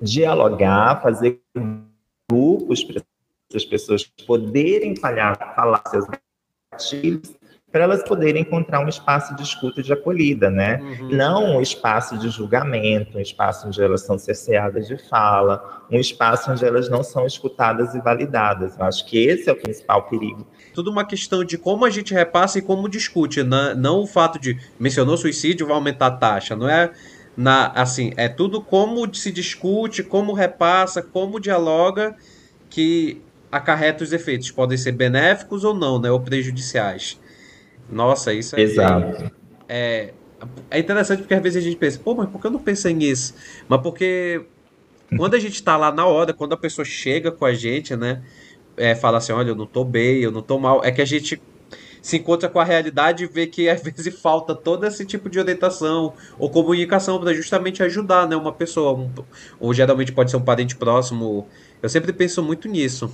[0.00, 1.40] dialogar, fazer
[2.68, 3.02] grupos para
[3.54, 6.04] as pessoas poderem falar, falar seus
[6.72, 7.38] gatilhos
[7.70, 10.80] para elas poderem encontrar um espaço de escuta e de acolhida, né?
[10.80, 11.08] Uhum.
[11.10, 16.50] Não um espaço de julgamento, um espaço onde elas são cerceadas de fala, um espaço
[16.50, 18.74] onde elas não são escutadas e validadas.
[18.78, 20.46] Eu acho que esse é o principal perigo.
[20.72, 23.74] Tudo uma questão de como a gente repassa e como discute, né?
[23.74, 26.90] não o fato de mencionou suicídio vai aumentar a taxa, não é
[27.36, 32.16] na assim, é tudo como se discute, como repassa, como dialoga
[32.70, 37.18] que acarreta os efeitos, podem ser benéficos ou não, né, ou prejudiciais.
[37.90, 38.60] Nossa, isso é.
[38.60, 39.30] Exato.
[39.68, 40.12] É,
[40.70, 42.92] é interessante porque às vezes a gente pensa, pô, mas por que eu não pensei
[42.92, 43.34] nisso?
[43.68, 44.42] Mas porque
[45.16, 48.22] quando a gente tá lá na hora, quando a pessoa chega com a gente, né?
[48.76, 51.04] É, fala assim, olha, eu não tô bem, eu não tô mal, é que a
[51.04, 51.40] gente
[52.02, 55.38] se encontra com a realidade e vê que às vezes falta todo esse tipo de
[55.38, 59.10] orientação ou comunicação para justamente ajudar né, uma pessoa, um,
[59.58, 61.46] ou geralmente pode ser um parente próximo.
[61.82, 63.10] Eu sempre penso muito nisso.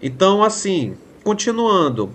[0.00, 2.12] Então, assim, continuando,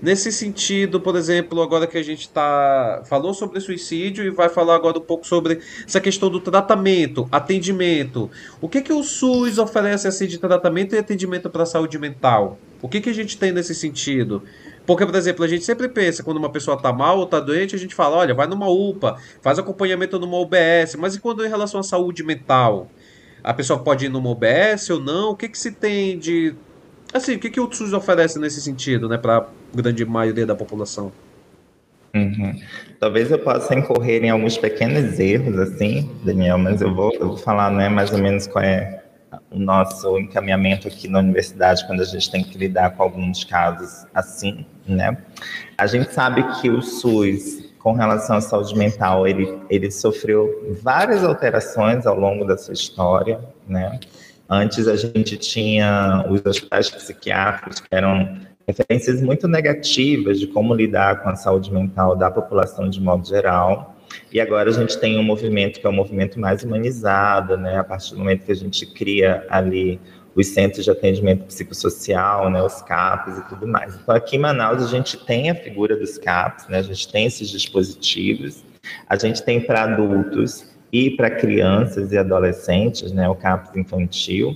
[0.00, 4.74] Nesse sentido, por exemplo, agora que a gente tá falou sobre suicídio e vai falar
[4.74, 8.30] agora um pouco sobre essa questão do tratamento, atendimento.
[8.60, 12.58] O que que o SUS oferece assim de tratamento e atendimento para a saúde mental?
[12.82, 14.42] O que que a gente tem nesse sentido?
[14.86, 17.74] Porque, por exemplo, a gente sempre pensa, quando uma pessoa está mal ou está doente,
[17.74, 21.48] a gente fala, olha, vai numa UPA, faz acompanhamento numa UBS, mas e quando em
[21.48, 22.88] relação à saúde mental?
[23.42, 25.30] A pessoa pode ir numa UBS ou não?
[25.30, 26.54] O que que se tem de
[27.12, 30.54] Assim, o que, que o SUS oferece nesse sentido, né, para a grande maioria da
[30.54, 31.12] população?
[32.14, 32.60] Uhum.
[32.98, 37.36] Talvez eu possa incorrer em alguns pequenos erros, assim, Daniel, mas eu vou, eu vou
[37.36, 39.02] falar, né, mais ou menos qual é
[39.50, 44.06] o nosso encaminhamento aqui na universidade quando a gente tem que lidar com alguns casos
[44.14, 45.16] assim, né?
[45.76, 51.24] A gente sabe que o SUS, com relação à saúde mental, ele, ele sofreu várias
[51.24, 53.98] alterações ao longo da sua história, né?
[54.48, 61.22] Antes a gente tinha os hospitais psiquiátricos, que eram referências muito negativas de como lidar
[61.22, 63.95] com a saúde mental da população de modo geral.
[64.32, 67.78] E agora a gente tem um movimento que é um movimento mais humanizado, né?
[67.78, 70.00] A partir do momento que a gente cria ali
[70.36, 73.96] os centros de atendimento psicossocial, né, os CAPs e tudo mais.
[73.96, 77.24] Então, aqui em Manaus, a gente tem a figura dos CAPs, né, a gente tem
[77.24, 78.62] esses dispositivos,
[79.08, 84.54] a gente tem para adultos e para crianças e adolescentes, né, o CAPS infantil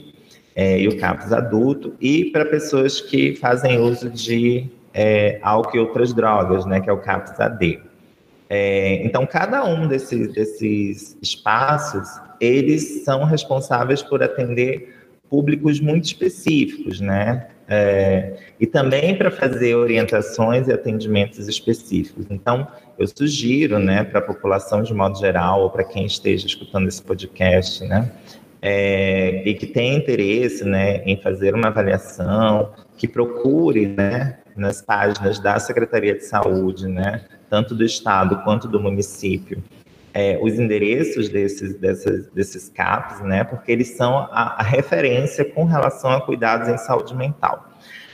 [0.54, 5.80] é, e o CAPS adulto, e para pessoas que fazem uso de é, álcool e
[5.80, 7.80] outras drogas, né, que é o CAPS AD.
[8.52, 12.08] É, então, cada um desses, espaços,
[12.40, 14.96] eles são responsáveis por atender
[15.30, 17.46] públicos muito específicos, né?
[17.68, 22.26] É, e também para fazer orientações e atendimentos específicos.
[22.28, 22.66] Então,
[22.98, 27.00] eu sugiro, né, para a população de modo geral, ou para quem esteja escutando esse
[27.00, 28.10] podcast, né,
[28.60, 35.38] é, e que tem interesse, né, em fazer uma avaliação, que procure, né, nas páginas
[35.38, 39.62] da Secretaria de Saúde, né, tanto do Estado quanto do município,
[40.14, 45.64] é, os endereços desses, dessas, desses CAPs, né, porque eles são a, a referência com
[45.64, 47.68] relação a cuidados em saúde mental.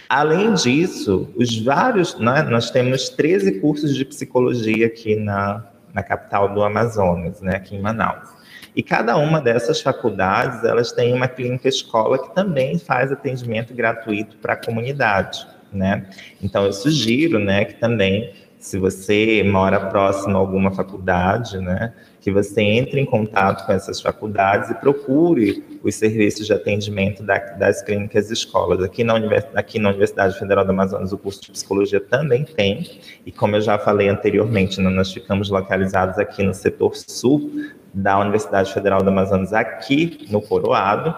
[0.09, 6.53] Além disso, os vários, né, nós temos 13 cursos de psicologia aqui na, na capital
[6.53, 8.37] do Amazonas, né, aqui em Manaus.
[8.75, 14.37] E cada uma dessas faculdades, elas têm uma clínica escola que também faz atendimento gratuito
[14.37, 16.07] para a comunidade, né?
[16.43, 18.35] Então eu sugiro, né, que também
[18.67, 24.01] se você mora próximo a alguma faculdade, né, que você entre em contato com essas
[24.01, 28.83] faculdades e procure os serviços de atendimento da, das clínicas escolas.
[28.83, 29.15] Aqui na,
[29.55, 33.61] aqui na Universidade Federal do Amazonas, o curso de psicologia também tem, e como eu
[33.61, 37.53] já falei anteriormente, né, nós ficamos localizados aqui no setor sul
[37.95, 41.15] da Universidade Federal do Amazonas, aqui no Coroado,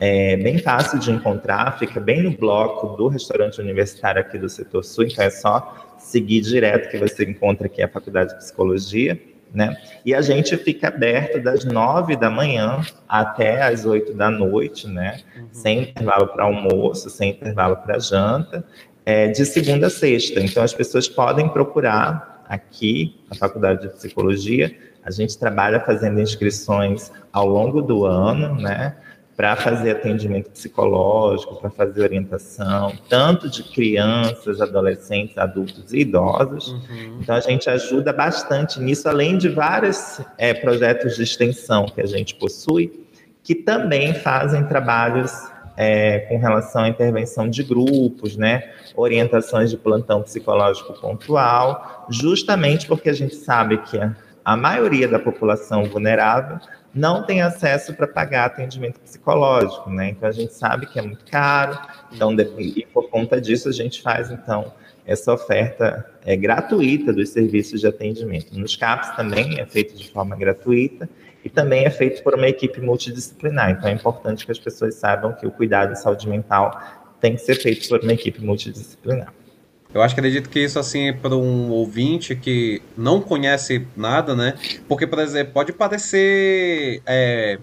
[0.00, 4.84] é bem fácil de encontrar, fica bem no bloco do restaurante universitário aqui do setor
[4.84, 9.20] sul, então é só seguir direto que você encontra aqui a Faculdade de Psicologia,
[9.52, 9.76] né?
[10.04, 15.20] E a gente fica aberto das nove da manhã até as oito da noite, né?
[15.36, 15.48] Uhum.
[15.52, 18.64] Sem intervalo para almoço, sem intervalo para janta,
[19.04, 20.40] é, de segunda a sexta.
[20.40, 24.74] Então as pessoas podem procurar aqui a Faculdade de Psicologia.
[25.04, 28.96] A gente trabalha fazendo inscrições ao longo do ano, né?
[29.38, 36.72] Para fazer atendimento psicológico, para fazer orientação, tanto de crianças, adolescentes, adultos e idosos.
[36.72, 37.20] Uhum.
[37.20, 42.06] Então, a gente ajuda bastante nisso, além de vários é, projetos de extensão que a
[42.06, 43.06] gente possui,
[43.44, 45.32] que também fazem trabalhos
[45.76, 53.08] é, com relação à intervenção de grupos, né, orientações de plantão psicológico pontual, justamente porque
[53.08, 56.58] a gente sabe que a, a maioria da população vulnerável
[56.94, 60.10] não tem acesso para pagar atendimento psicológico, né?
[60.10, 61.78] Então a gente sabe que é muito caro,
[62.12, 64.72] então e por conta disso a gente faz então
[65.08, 68.58] essa oferta é gratuita dos serviços de atendimento.
[68.58, 71.08] Nos CAPs também é feito de forma gratuita
[71.42, 73.70] e também é feito por uma equipe multidisciplinar.
[73.70, 76.78] Então é importante que as pessoas saibam que o cuidado de saúde mental
[77.20, 79.32] tem que ser feito por uma equipe multidisciplinar.
[79.92, 84.54] Eu acho que acredito que isso, assim, para um ouvinte que não conhece nada, né?
[84.86, 87.00] Porque, por exemplo, pode parecer.
[87.06, 87.58] É,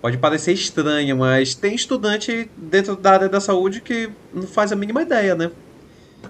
[0.00, 4.76] pode parecer estranho, mas tem estudante dentro da área da saúde que não faz a
[4.76, 5.50] mínima ideia, né?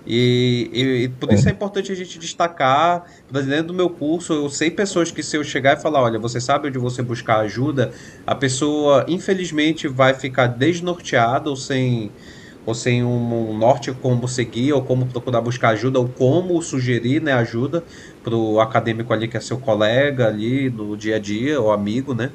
[0.06, 3.04] E, e, e, por isso é importante a gente destacar.
[3.30, 6.40] Dentro do meu curso, eu sei pessoas que, se eu chegar e falar, olha, você
[6.40, 7.92] sabe onde você buscar ajuda,
[8.26, 12.10] a pessoa, infelizmente, vai ficar desnorteada ou sem
[12.66, 17.32] ou sem um, norte como seguir, ou como procurar buscar ajuda, ou como sugerir né,
[17.32, 17.84] ajuda
[18.24, 22.12] para o acadêmico ali que é seu colega ali no dia a dia, ou amigo,
[22.12, 22.32] né?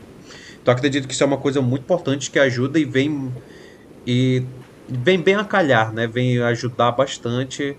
[0.62, 3.30] Então acredito que isso é uma coisa muito importante que ajuda e vem
[4.08, 4.44] e
[4.88, 6.08] vem bem a calhar, né?
[6.08, 7.76] Vem ajudar bastante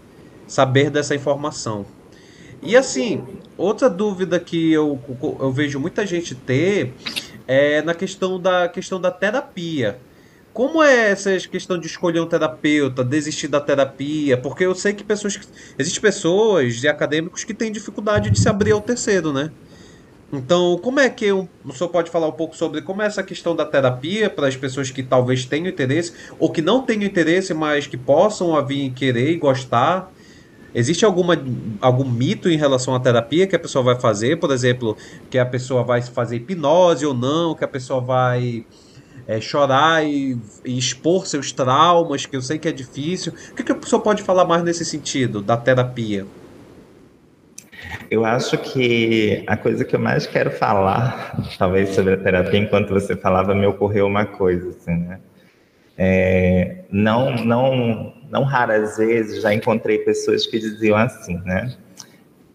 [0.47, 1.87] saber dessa informação.
[2.63, 3.25] E assim,
[3.57, 5.01] outra dúvida que eu,
[5.41, 6.93] eu vejo muita gente ter
[7.47, 9.99] é na questão da questão da terapia.
[10.53, 14.37] Como é essa questão de escolher um terapeuta, desistir da terapia?
[14.37, 15.41] Porque eu sei que pessoas.
[15.79, 19.51] Existem pessoas e acadêmicos que têm dificuldade de se abrir ao terceiro, né?
[20.31, 23.55] Então, como é que o senhor pode falar um pouco sobre como é essa questão
[23.55, 27.87] da terapia para as pessoas que talvez tenham interesse, ou que não tenham interesse, mas
[27.87, 30.11] que possam vir querer e gostar?
[30.75, 31.37] Existe alguma,
[31.83, 34.39] algum mito em relação à terapia que a pessoa vai fazer?
[34.39, 34.97] Por exemplo,
[35.31, 38.65] que a pessoa vai fazer hipnose ou não, que a pessoa vai
[39.33, 43.33] é, chorar e, e, expor seus traumas, que eu sei que é difícil.
[43.51, 46.27] O que, que a pessoa pode falar mais nesse sentido, da terapia?
[48.11, 52.91] Eu acho que a coisa que eu mais quero falar, talvez sobre a terapia, enquanto
[52.91, 55.19] você falava, me ocorreu uma coisa, assim, né?
[55.97, 61.75] É, não, não, não raras vezes já encontrei pessoas que diziam assim, né?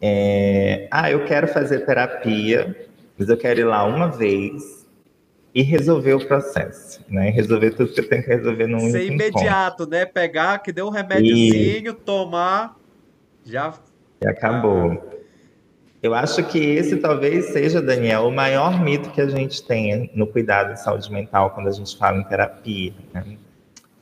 [0.01, 2.75] É, ah, eu quero fazer terapia,
[3.17, 4.76] mas eu quero ir lá uma vez
[5.53, 7.29] e resolver o processo, né?
[7.29, 9.89] Resolver tudo que eu tenho que resolver no Ser imediato, encontro.
[9.89, 10.05] né?
[10.05, 11.93] Pegar, que deu um remédiozinho, e...
[11.93, 12.77] tomar,
[13.43, 13.73] já...
[14.21, 15.17] E acabou.
[16.01, 20.27] Eu acho que esse talvez seja, Daniel, o maior mito que a gente tem no
[20.27, 22.93] cuidado de saúde mental quando a gente fala em terapia.
[23.13, 23.37] Né?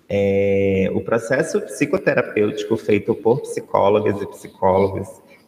[0.10, 5.08] É, o processo psicoterapêutico feito por psicólogas e psicólogos,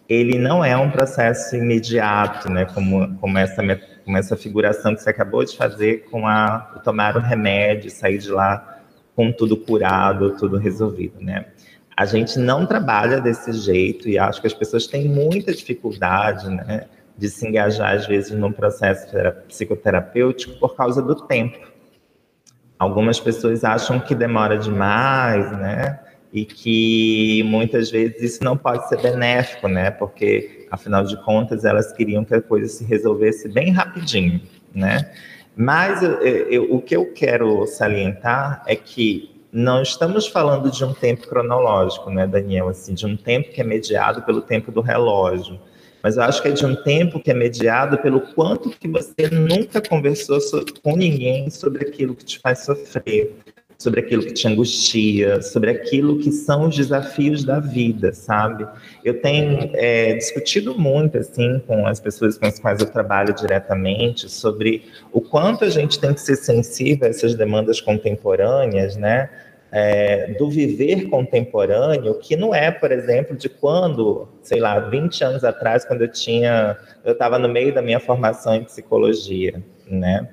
[0.10, 2.66] ele não é um processo imediato, né?
[2.74, 3.62] Como, como essa
[4.08, 8.30] como essa figuração que você acabou de fazer com a tomar o remédio, sair de
[8.30, 8.80] lá
[9.14, 11.47] com tudo curado, tudo resolvido, né?
[11.95, 16.86] A gente não trabalha desse jeito e acho que as pessoas têm muita dificuldade, né,
[17.18, 19.08] de se engajar às vezes num processo
[19.49, 21.60] psicoterapêutico por causa do tempo.
[22.80, 25.99] Algumas pessoas acham que demora demais, né?
[26.32, 29.91] E que muitas vezes isso não pode ser benéfico, né?
[29.91, 34.41] Porque afinal de contas, elas queriam que a coisa se resolvesse bem rapidinho,
[34.74, 35.11] né?
[35.55, 40.93] Mas eu, eu, o que eu quero salientar é que não estamos falando de um
[40.93, 42.70] tempo cronológico, né, Daniel?
[42.70, 45.59] Assim, de um tempo que é mediado pelo tempo do relógio.
[46.03, 49.30] Mas eu acho que é de um tempo que é mediado pelo quanto que você
[49.32, 50.39] nunca conversou
[50.84, 53.36] com ninguém sobre aquilo que te faz sofrer,
[53.78, 58.65] sobre aquilo que te angustia, sobre aquilo que são os desafios da vida, sabe?
[59.05, 64.30] Eu tenho é, discutido muito, assim, com as pessoas com as quais eu trabalho diretamente,
[64.30, 69.30] sobre o quanto a gente tem que ser sensível a essas demandas contemporâneas, né?
[69.69, 75.43] É, do viver contemporâneo, que não é, por exemplo, de quando, sei lá, 20 anos
[75.43, 80.30] atrás, quando eu tinha, eu estava no meio da minha formação em psicologia, né?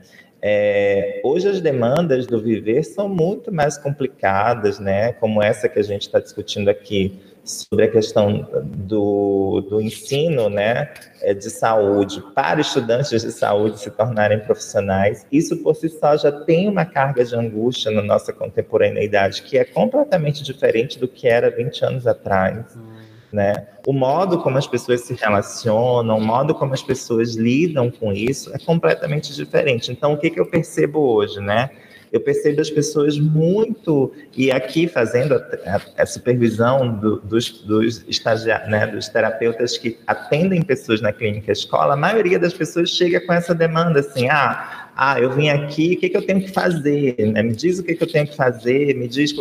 [0.47, 5.15] É, hoje as demandas do viver são muito mais complicadas, né?
[5.15, 10.93] Como essa que a gente está discutindo aqui sobre a questão do, do ensino, né,
[11.23, 15.27] é, de saúde para estudantes de saúde se tornarem profissionais.
[15.33, 19.65] Isso por si só já tem uma carga de angústia na nossa contemporaneidade que é
[19.65, 22.77] completamente diferente do que era 20 anos atrás.
[22.77, 22.94] Hum
[23.35, 23.67] né?
[23.85, 28.55] O modo como as pessoas se relacionam, o modo como as pessoas lidam com isso
[28.55, 29.91] é completamente diferente.
[29.91, 31.69] Então, o que, que eu percebo hoje, né?
[32.13, 38.71] Eu percebo as pessoas muito, e aqui fazendo a, a, supervisão do, dos, dos estagiários,
[38.71, 43.33] né, dos terapeutas que atendem pessoas na clínica escola, a maioria das pessoas chega com
[43.33, 47.17] essa demanda assim, ah, ah, eu vim aqui, o que, que eu tenho que fazer?
[47.19, 49.35] Me diz o que, que eu tenho que fazer, me diz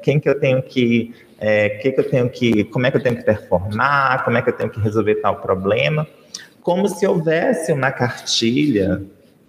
[0.00, 3.02] quem que eu tenho que é, que, que eu tenho que, como é que eu
[3.02, 6.06] tenho que performar, como é que eu tenho que resolver tal problema,
[6.62, 9.02] como se houvesse uma cartilha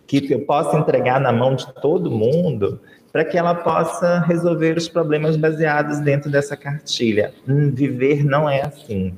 [0.06, 2.80] que eu possa entregar na mão de todo mundo
[3.12, 7.34] para que ela possa resolver os problemas baseados dentro dessa cartilha.
[7.48, 9.14] Hum, viver não é assim.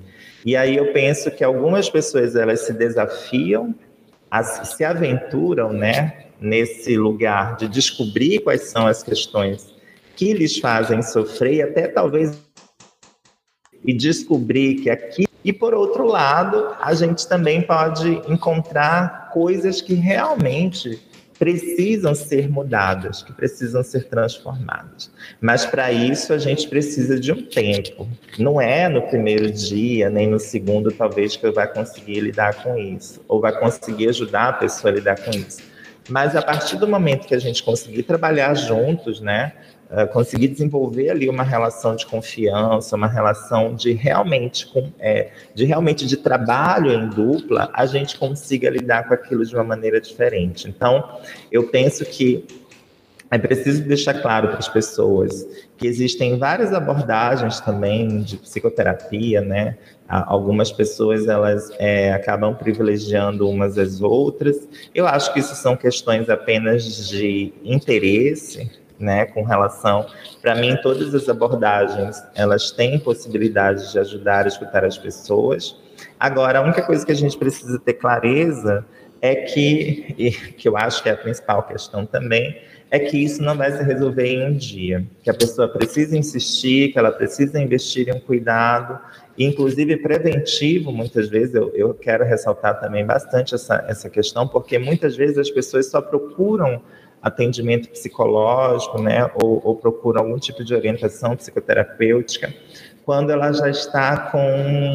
[0.46, 3.76] E aí eu penso que algumas pessoas elas se desafiam,
[4.64, 9.74] se aventuram, né, nesse lugar de descobrir quais são as questões
[10.16, 12.38] que lhes fazem sofrer e até talvez
[13.84, 19.94] e descobrir que aqui e por outro lado, a gente também pode encontrar coisas que
[19.94, 21.02] realmente
[21.40, 25.10] precisam ser mudadas, que precisam ser transformadas.
[25.40, 28.06] Mas para isso a gente precisa de um tempo.
[28.38, 32.78] Não é no primeiro dia, nem no segundo, talvez, que eu vai conseguir lidar com
[32.78, 35.62] isso, ou vai conseguir ajudar a pessoa a lidar com isso.
[36.10, 39.54] Mas a partir do momento que a gente conseguir trabalhar juntos, né,
[39.90, 45.66] uh, conseguir desenvolver ali uma relação de confiança, uma relação de realmente, com, é, de
[45.66, 50.68] realmente de trabalho em dupla, a gente consiga lidar com aquilo de uma maneira diferente.
[50.68, 51.20] Então,
[51.52, 52.46] eu penso que
[53.32, 59.78] é preciso deixar claro para as pessoas que existem várias abordagens também de psicoterapia, né?
[60.08, 64.68] Algumas pessoas elas é, acabam privilegiando umas às outras.
[64.96, 70.06] Eu acho que isso são questões apenas de interesse, né, com relação,
[70.42, 75.76] para mim, todas as abordagens, elas têm possibilidade de ajudar a escutar as pessoas.
[76.20, 78.86] Agora, a única coisa que a gente precisa ter clareza
[79.22, 82.56] é que, que eu acho que é a principal questão também,
[82.92, 86.92] é que isso não vai se resolver em um dia, que a pessoa precisa insistir,
[86.92, 89.00] que ela precisa investir em um cuidado,
[89.38, 95.16] inclusive preventivo, muitas vezes, eu, eu quero ressaltar também bastante essa, essa questão, porque muitas
[95.16, 96.82] vezes as pessoas só procuram
[97.22, 102.54] atendimento psicológico, né, ou, ou procura algum tipo de orientação psicoterapêutica,
[103.06, 104.40] quando ela já está com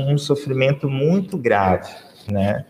[0.09, 1.93] um sofrimento muito grave,
[2.31, 2.65] né?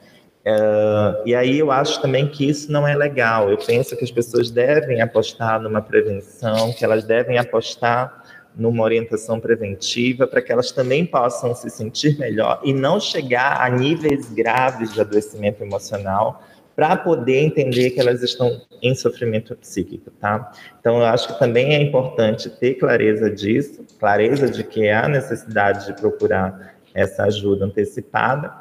[0.47, 3.51] Uh, e aí eu acho também que isso não é legal.
[3.51, 8.23] Eu penso que as pessoas devem apostar numa prevenção, que elas devem apostar
[8.55, 13.69] numa orientação preventiva para que elas também possam se sentir melhor e não chegar a
[13.69, 16.43] níveis graves de adoecimento emocional,
[16.75, 20.53] para poder entender que elas estão em sofrimento psíquico, tá?
[20.81, 25.87] Então, eu acho que também é importante ter clareza disso, clareza de que há necessidade
[25.87, 28.53] de procurar essa ajuda antecipada,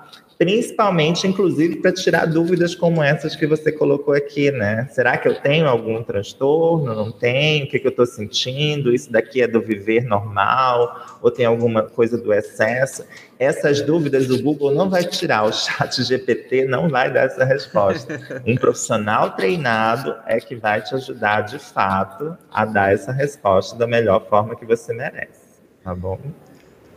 [0.44, 4.90] principalmente, inclusive, para tirar dúvidas como essas que você colocou aqui, né?
[4.92, 6.94] Será que eu tenho algum transtorno?
[6.94, 7.64] Não tenho?
[7.64, 8.94] O que, que eu estou sentindo?
[8.94, 11.18] Isso daqui é do viver normal?
[11.22, 13.06] Ou tem alguma coisa do excesso?
[13.40, 18.20] Essas dúvidas o Google não vai tirar, o chat GPT não vai dar essa resposta.
[18.46, 23.88] Um profissional treinado é que vai te ajudar, de fato, a dar essa resposta da
[23.88, 26.20] melhor forma que você merece, tá bom?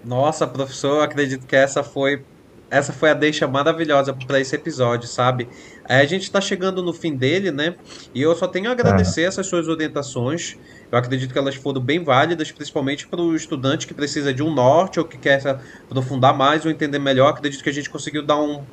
[0.05, 2.25] Nossa, professor, acredito que essa foi
[2.71, 5.49] essa foi a deixa maravilhosa para esse episódio, sabe?
[5.89, 7.77] a gente está chegando no fim dele, né?
[8.13, 9.29] E eu só tenho a agradecer ah.
[9.29, 10.57] essas suas orientações.
[10.91, 14.53] Eu acredito que elas foram bem válidas, principalmente para o estudante que precisa de um
[14.53, 17.29] norte ou que quer se aprofundar mais ou entender melhor.
[17.29, 18.65] Acredito que a gente conseguiu dar um,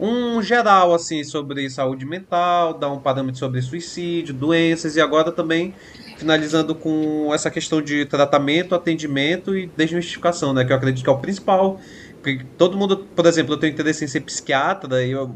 [0.00, 5.74] um geral assim sobre saúde mental, dar um parâmetro sobre suicídio, doenças e agora também
[6.16, 10.64] finalizando com essa questão de tratamento, atendimento e desmistificação, né?
[10.64, 11.78] Que eu acredito que é o principal
[12.26, 15.32] porque todo mundo, por exemplo, eu tenho interesse em ser psiquiatra e eu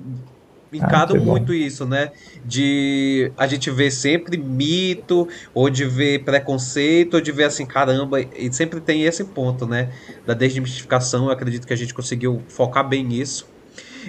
[0.73, 2.11] encado ah, muito isso, né?
[2.45, 8.21] De a gente ver sempre mito, ou de ver preconceito, ou de ver assim, caramba,
[8.21, 9.93] e sempre tem esse ponto, né?
[10.27, 13.47] Da desmistificação, eu acredito que a gente conseguiu focar bem nisso.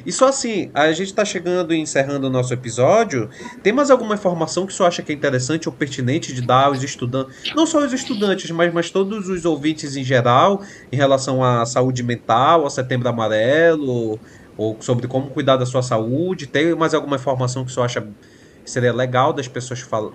[0.06, 3.30] E só assim, a gente está chegando e encerrando o nosso episódio.
[3.62, 6.84] Tem mais alguma informação que você acha que é interessante ou pertinente de dar aos
[6.84, 7.54] estudantes?
[7.56, 10.62] Não só os estudantes, mas, mas todos os ouvintes em geral,
[10.92, 14.20] em relação à saúde mental, ao setembro amarelo,
[14.58, 16.48] ou sobre como cuidar da sua saúde?
[16.48, 20.12] Tem mais alguma informação que você acha que seria legal das pessoas falar?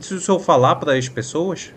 [0.00, 1.72] Se o senhor falar para as pessoas?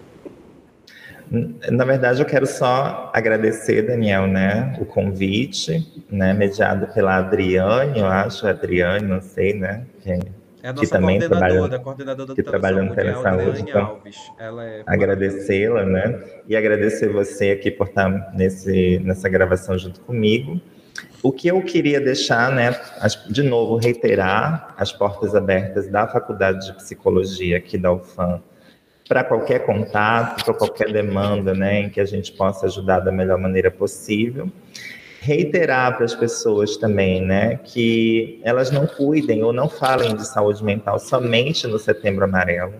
[1.71, 8.05] Na verdade, eu quero só agradecer, Daniel, né, o convite, né, mediado pela Adriane, eu
[8.05, 10.19] acho, Adriane, não sei, né, que, é
[10.61, 13.99] a nossa que também trabalha, coordenadora que trabalha no Telesaúde, então,
[14.39, 20.61] é agradecê-la, né, e agradecer você aqui por estar nesse, nessa gravação junto comigo.
[21.23, 22.79] O que eu queria deixar, né,
[23.31, 28.39] de novo, reiterar as portas abertas da Faculdade de Psicologia aqui da UFAM,
[29.07, 33.37] para qualquer contato, para qualquer demanda, né, em que a gente possa ajudar da melhor
[33.37, 34.49] maneira possível.
[35.19, 40.63] Reiterar para as pessoas também, né, que elas não cuidem ou não falem de saúde
[40.63, 42.73] mental somente no Setembro Amarelo.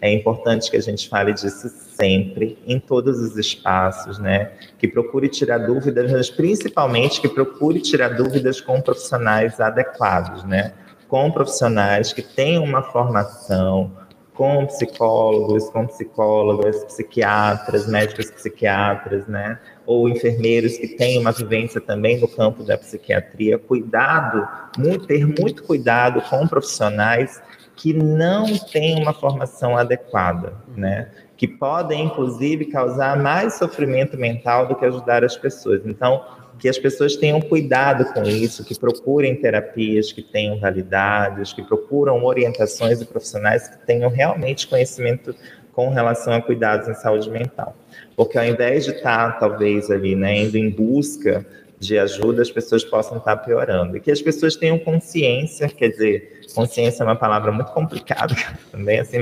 [0.00, 4.50] É importante que a gente fale disso sempre, em todos os espaços, né?
[4.78, 10.74] Que procure tirar dúvidas, mas principalmente que procure tirar dúvidas com profissionais adequados, né?
[11.08, 13.92] com profissionais que tenham uma formação,
[14.36, 19.58] com psicólogos, com psicólogas, psiquiatras, médicos psiquiatras, né?
[19.86, 23.58] Ou enfermeiros que têm uma vivência também no campo da psiquiatria.
[23.58, 24.46] Cuidado,
[24.78, 27.42] muito, ter muito cuidado com profissionais
[27.74, 31.08] que não têm uma formação adequada, né?
[31.36, 35.82] Que podem, inclusive, causar mais sofrimento mental do que ajudar as pessoas.
[35.84, 36.22] Então,
[36.58, 42.24] que as pessoas tenham cuidado com isso, que procurem terapias que tenham validades, que procuram
[42.24, 45.34] orientações de profissionais que tenham realmente conhecimento
[45.72, 47.76] com relação a cuidados em saúde mental.
[48.16, 51.44] Porque ao invés de estar, talvez, ali, né, indo em busca
[51.78, 53.96] de ajuda, as pessoas possam estar piorando.
[53.96, 58.34] E que as pessoas tenham consciência, quer dizer, consciência é uma palavra muito complicada
[58.72, 59.18] também, assim,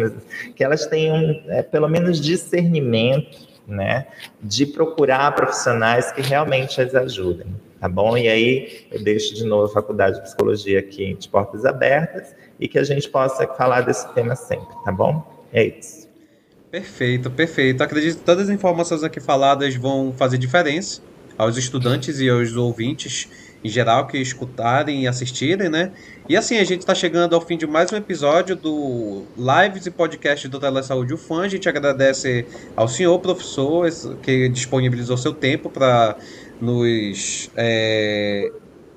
[0.54, 4.06] que elas tenham, é, pelo menos, discernimento né,
[4.42, 7.46] de procurar profissionais que realmente as ajudem,
[7.80, 8.16] tá bom?
[8.16, 12.68] E aí eu deixo de novo a Faculdade de Psicologia aqui de portas abertas e
[12.68, 15.24] que a gente possa falar desse tema sempre, tá bom?
[15.52, 16.08] É isso.
[16.70, 17.82] Perfeito, perfeito.
[17.82, 21.00] Acredito que todas as informações aqui faladas vão fazer diferença
[21.38, 23.28] aos estudantes e aos ouvintes
[23.64, 25.90] em geral que escutarem e assistirem, né?
[26.28, 29.90] E assim, a gente está chegando ao fim de mais um episódio do Lives e
[29.90, 31.42] Podcast do Telesaúde UFAM.
[31.42, 32.46] A gente agradece
[32.76, 33.88] ao senhor professor
[34.22, 36.16] que disponibilizou seu tempo para
[36.60, 38.52] nos é,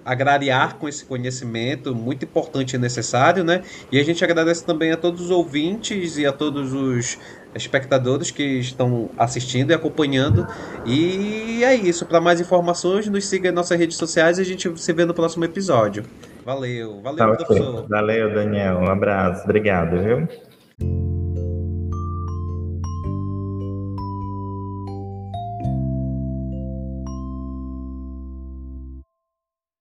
[0.07, 3.61] agrariar com esse conhecimento muito importante e necessário, né?
[3.91, 7.17] E a gente agradece também a todos os ouvintes e a todos os
[7.55, 10.47] espectadores que estão assistindo e acompanhando.
[10.85, 12.05] E é isso.
[12.05, 15.13] Para mais informações, nos siga em nossas redes sociais e a gente se vê no
[15.13, 16.03] próximo episódio.
[16.45, 17.87] Valeu, valeu, tá, professor.
[17.89, 18.77] Valeu, Daniel.
[18.77, 19.43] Um abraço.
[19.43, 21.16] Obrigado, viu?